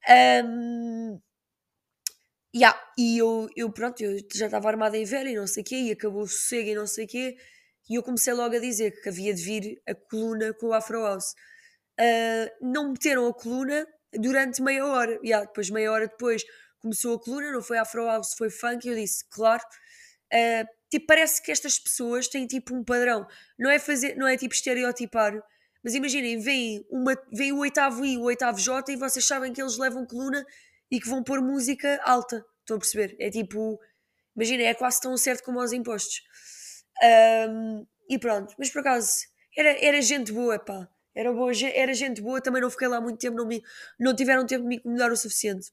Um, 0.09 1.19
yeah, 2.55 2.79
e 2.97 3.17
eu, 3.17 3.49
eu, 3.55 3.71
pronto, 3.71 4.01
eu 4.01 4.17
já 4.33 4.45
estava 4.45 4.69
armada 4.69 4.97
em 4.97 5.05
velha 5.05 5.29
e 5.29 5.35
não 5.35 5.47
sei 5.47 5.61
o 5.61 5.65
quê, 5.65 5.75
e 5.75 5.91
acabou 5.91 6.23
o 6.23 6.27
sossego 6.27 6.69
e 6.69 6.75
não 6.75 6.87
sei 6.87 7.05
o 7.05 7.07
quê, 7.07 7.37
e 7.89 7.95
eu 7.95 8.03
comecei 8.03 8.33
logo 8.33 8.55
a 8.55 8.59
dizer 8.59 8.91
que 9.01 9.09
havia 9.09 9.33
de 9.33 9.43
vir 9.43 9.81
a 9.87 9.93
coluna 9.93 10.53
com 10.53 10.67
o 10.67 10.73
Afro 10.73 11.01
House. 11.01 11.33
Uh, 11.99 12.49
não 12.61 12.91
meteram 12.91 13.27
a 13.27 13.33
coluna 13.33 13.85
durante 14.13 14.61
meia 14.61 14.85
hora, 14.85 15.19
yeah, 15.23 15.45
depois 15.45 15.69
meia 15.69 15.91
hora 15.91 16.07
depois 16.07 16.43
começou 16.79 17.15
a 17.15 17.19
coluna, 17.19 17.51
não 17.51 17.61
foi 17.61 17.77
Afro 17.77 18.05
House, 18.05 18.33
foi 18.33 18.49
funk, 18.49 18.87
e 18.87 18.91
eu 18.91 18.95
disse, 18.95 19.23
claro. 19.29 19.63
Uh, 20.33 20.65
tipo, 20.89 21.05
parece 21.07 21.41
que 21.41 21.51
estas 21.51 21.77
pessoas 21.77 22.27
têm 22.27 22.47
tipo 22.47 22.75
um 22.75 22.83
padrão, 22.83 23.27
não 23.57 23.69
é 23.69 23.77
fazer, 23.77 24.15
não 24.15 24.27
é 24.27 24.37
tipo 24.37 24.53
estereotipar, 24.53 25.41
mas 25.84 25.96
imaginem, 25.96 26.39
vem, 26.39 26.86
uma, 26.89 27.17
vem 27.32 27.52
o 27.52 27.58
oitavo 27.58 28.06
I, 28.06 28.17
o 28.17 28.24
oitavo 28.24 28.60
J 28.60 28.91
e 28.91 28.96
vocês 28.96 29.26
sabem 29.26 29.52
que 29.52 29.62
eles 29.62 29.78
levam 29.78 30.06
coluna 30.06 30.46
e 30.89 31.00
que 31.00 31.10
vão 31.10 31.24
pôr 31.24 31.41
música 31.41 32.00
alta. 32.04 32.46
Estão 32.60 32.78
a 32.78 32.80
perceber? 32.80 33.15
É 33.20 33.30
tipo, 33.30 33.80
imaginem, 34.36 34.67
é 34.67 34.74
quase 34.74 35.02
tão 35.02 35.15
certo 35.17 35.44
como 35.44 35.60
aos 35.60 35.72
impostos. 35.72 36.22
Um, 37.50 37.86
e 38.10 38.20
pronto, 38.20 38.54
mas 38.60 38.70
por 38.70 38.80
acaso, 38.80 39.26
era, 39.58 39.70
era 39.84 40.02
gente 40.02 40.32
boa, 40.32 40.60
pá. 40.60 40.88
Era, 41.15 41.34
boa, 41.34 41.52
era 41.74 41.94
gente 41.94 42.22
boa, 42.22 42.39
também 42.39 42.62
não 42.62 42.70
fiquei 42.70 42.88
lá 42.88 43.02
muito 43.02 43.20
tempo, 43.20 43.36
não, 43.36 43.46
me, 43.46 43.62
não 44.00 44.15
tiveram 44.15 44.46
tempo 44.46 44.63
de 44.63 44.70
me 44.70 44.76
incomodar 44.78 45.12
o 45.12 45.17
suficiente. 45.17 45.72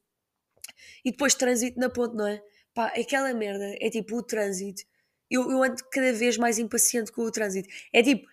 E 1.04 1.10
depois 1.10 1.34
trânsito 1.34 1.78
na 1.78 1.88
ponte, 1.88 2.16
não 2.16 2.26
é? 2.26 2.42
Pá, 2.74 2.86
aquela 2.88 3.32
merda 3.34 3.76
é 3.80 3.90
tipo 3.90 4.16
o 4.16 4.22
trânsito. 4.22 4.82
Eu, 5.30 5.50
eu 5.50 5.62
ando 5.62 5.76
cada 5.92 6.12
vez 6.12 6.36
mais 6.38 6.58
impaciente 6.58 7.12
com 7.12 7.22
o 7.22 7.30
trânsito. 7.30 7.68
É 7.92 8.02
tipo, 8.02 8.26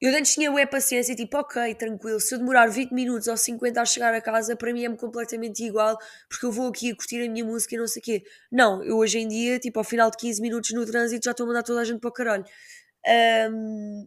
eu 0.00 0.14
antes 0.14 0.34
tinha 0.34 0.50
bué 0.50 0.66
paciência, 0.66 1.14
tipo, 1.14 1.38
ok, 1.38 1.74
tranquilo, 1.74 2.20
se 2.20 2.34
eu 2.34 2.38
demorar 2.38 2.66
20 2.68 2.92
minutos 2.92 3.28
ou 3.28 3.36
50 3.36 3.80
a 3.80 3.84
chegar 3.84 4.12
a 4.12 4.20
casa, 4.20 4.54
para 4.54 4.72
mim 4.72 4.84
é-me 4.84 4.96
completamente 4.96 5.64
igual, 5.64 5.96
porque 6.28 6.44
eu 6.44 6.52
vou 6.52 6.68
aqui 6.68 6.90
a 6.90 6.96
curtir 6.96 7.24
a 7.24 7.30
minha 7.30 7.44
música 7.44 7.74
e 7.74 7.78
não 7.78 7.86
sei 7.86 8.00
o 8.00 8.04
quê. 8.04 8.22
Não, 8.52 8.84
eu 8.84 8.98
hoje 8.98 9.18
em 9.18 9.28
dia, 9.28 9.58
tipo, 9.58 9.78
ao 9.78 9.84
final 9.84 10.10
de 10.10 10.18
15 10.18 10.42
minutos 10.42 10.72
no 10.72 10.84
trânsito, 10.84 11.24
já 11.24 11.30
estou 11.30 11.44
a 11.44 11.46
mandar 11.48 11.62
toda 11.62 11.80
a 11.80 11.84
gente 11.84 12.00
para 12.00 12.08
o 12.08 12.12
caralho. 12.12 12.44
Um, 13.50 14.06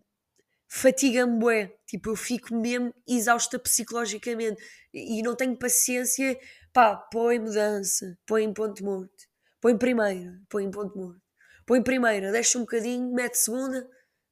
fatiga-me 0.70 1.40
bué. 1.40 1.74
Tipo, 1.88 2.12
eu 2.12 2.16
fico 2.16 2.56
mesmo 2.56 2.94
exausta 3.08 3.58
psicologicamente 3.58 4.62
e 4.94 5.22
não 5.24 5.36
tenho 5.36 5.58
paciência. 5.58 6.40
Pá, 6.72 6.96
põe 6.96 7.40
mudança, 7.40 8.18
põe 8.28 8.44
em 8.44 8.54
ponto 8.54 8.84
morto, 8.84 9.28
põe 9.60 9.76
primeira, 9.76 10.40
põe 10.48 10.66
em 10.66 10.72
ponto 10.72 10.96
morto, 10.96 11.22
põe 11.66 11.82
primeira, 11.82 12.32
deixa 12.32 12.60
um 12.60 12.62
bocadinho, 12.62 13.12
mete 13.12 13.36
segunda, 13.40 13.90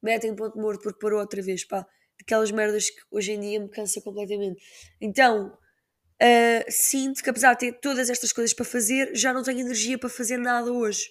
mete 0.08 0.26
em 0.26 0.34
ponto 0.34 0.58
morto 0.58 0.82
porque 0.82 1.00
parou 1.00 1.20
outra 1.20 1.42
vez. 1.42 1.66
Pá, 1.66 1.86
aquelas 2.22 2.50
merdas 2.50 2.90
que 2.90 3.02
hoje 3.12 3.34
em 3.34 3.40
dia 3.40 3.60
me 3.60 3.70
cansa 3.70 4.02
completamente. 4.02 4.62
Então, 5.02 5.48
uh, 6.22 6.72
sinto 6.72 7.22
que 7.22 7.30
apesar 7.30 7.54
de 7.54 7.60
ter 7.60 7.80
todas 7.80 8.10
estas 8.10 8.32
coisas 8.32 8.54
para 8.54 8.66
fazer, 8.66 9.14
já 9.14 9.34
não 9.34 9.44
tenho 9.44 9.60
energia 9.60 9.98
para 9.98 10.10
fazer 10.10 10.38
nada 10.38 10.72
hoje. 10.72 11.10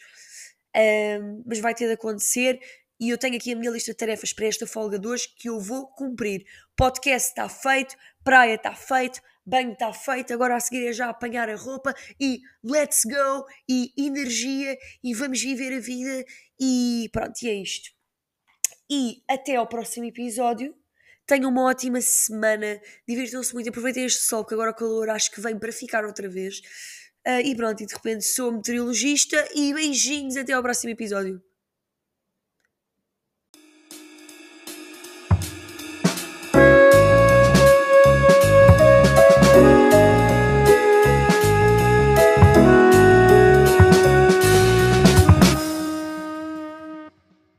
Uh, 0.75 1.43
mas 1.47 1.59
vai 1.59 1.75
ter 1.75 1.87
de 1.87 1.93
acontecer 1.93 2.59
e 2.99 3.11
eu 3.11 3.19
tenho 3.19 3.37
aqui 3.37 3.53
a 3.53 3.57
minha 3.57 3.71
lista 3.71 3.93
de 3.93 3.99
tarefas 3.99 4.33
para 4.33 4.47
esta 4.47 4.67
folga 4.67 4.99
de 4.99 5.07
hoje 5.07 5.29
que 5.37 5.49
eu 5.49 5.61
vou 5.61 5.87
cumprir. 5.89 6.45
Podcast 6.75 7.29
está 7.29 7.49
feito, 7.49 7.95
praia 8.25 8.55
está 8.55 8.75
feito, 8.75 9.21
banho 9.45 9.73
está 9.73 9.93
feito, 9.93 10.33
agora 10.33 10.57
a 10.57 10.61
seguir 10.61 10.87
é 10.87 10.93
já 10.93 11.11
apanhar 11.11 11.49
a 11.49 11.57
roupa 11.57 11.95
e 12.19 12.41
let's 12.65 13.05
go 13.05 13.47
e 13.69 13.93
energia 13.99 14.77
e 15.05 15.15
vamos 15.15 15.41
viver 15.43 15.77
a 15.77 15.81
vida 15.81 16.25
e 16.59 17.09
pronto, 17.13 17.43
e 17.43 17.49
é 17.49 17.55
isto. 17.55 17.96
E 18.90 19.22
até 19.29 19.57
ao 19.57 19.66
próximo 19.66 20.07
episódio. 20.07 20.75
Tenham 21.27 21.51
uma 21.51 21.64
ótima 21.64 22.01
semana, 22.01 22.81
divirtam-se 23.07 23.53
muito, 23.53 23.68
aproveitem 23.68 24.05
este 24.05 24.22
sol 24.22 24.44
que 24.44 24.55
agora 24.55 24.70
o 24.70 24.75
calor 24.75 25.11
acho 25.11 25.31
que 25.33 25.40
vem 25.40 25.59
para 25.59 25.72
ficar 25.72 26.05
outra 26.05 26.29
vez. 26.29 26.61
Uh, 27.27 27.40
e 27.44 27.57
pronto, 27.57 27.83
e 27.83 27.87
de 27.87 27.92
repente 27.92 28.25
sou 28.25 28.53
meteorologista 28.53 29.37
e 29.53 29.75
beijinhos 29.75 30.37
até 30.37 30.53
ao 30.53 30.62
próximo 30.62 30.92
episódio. 30.92 31.42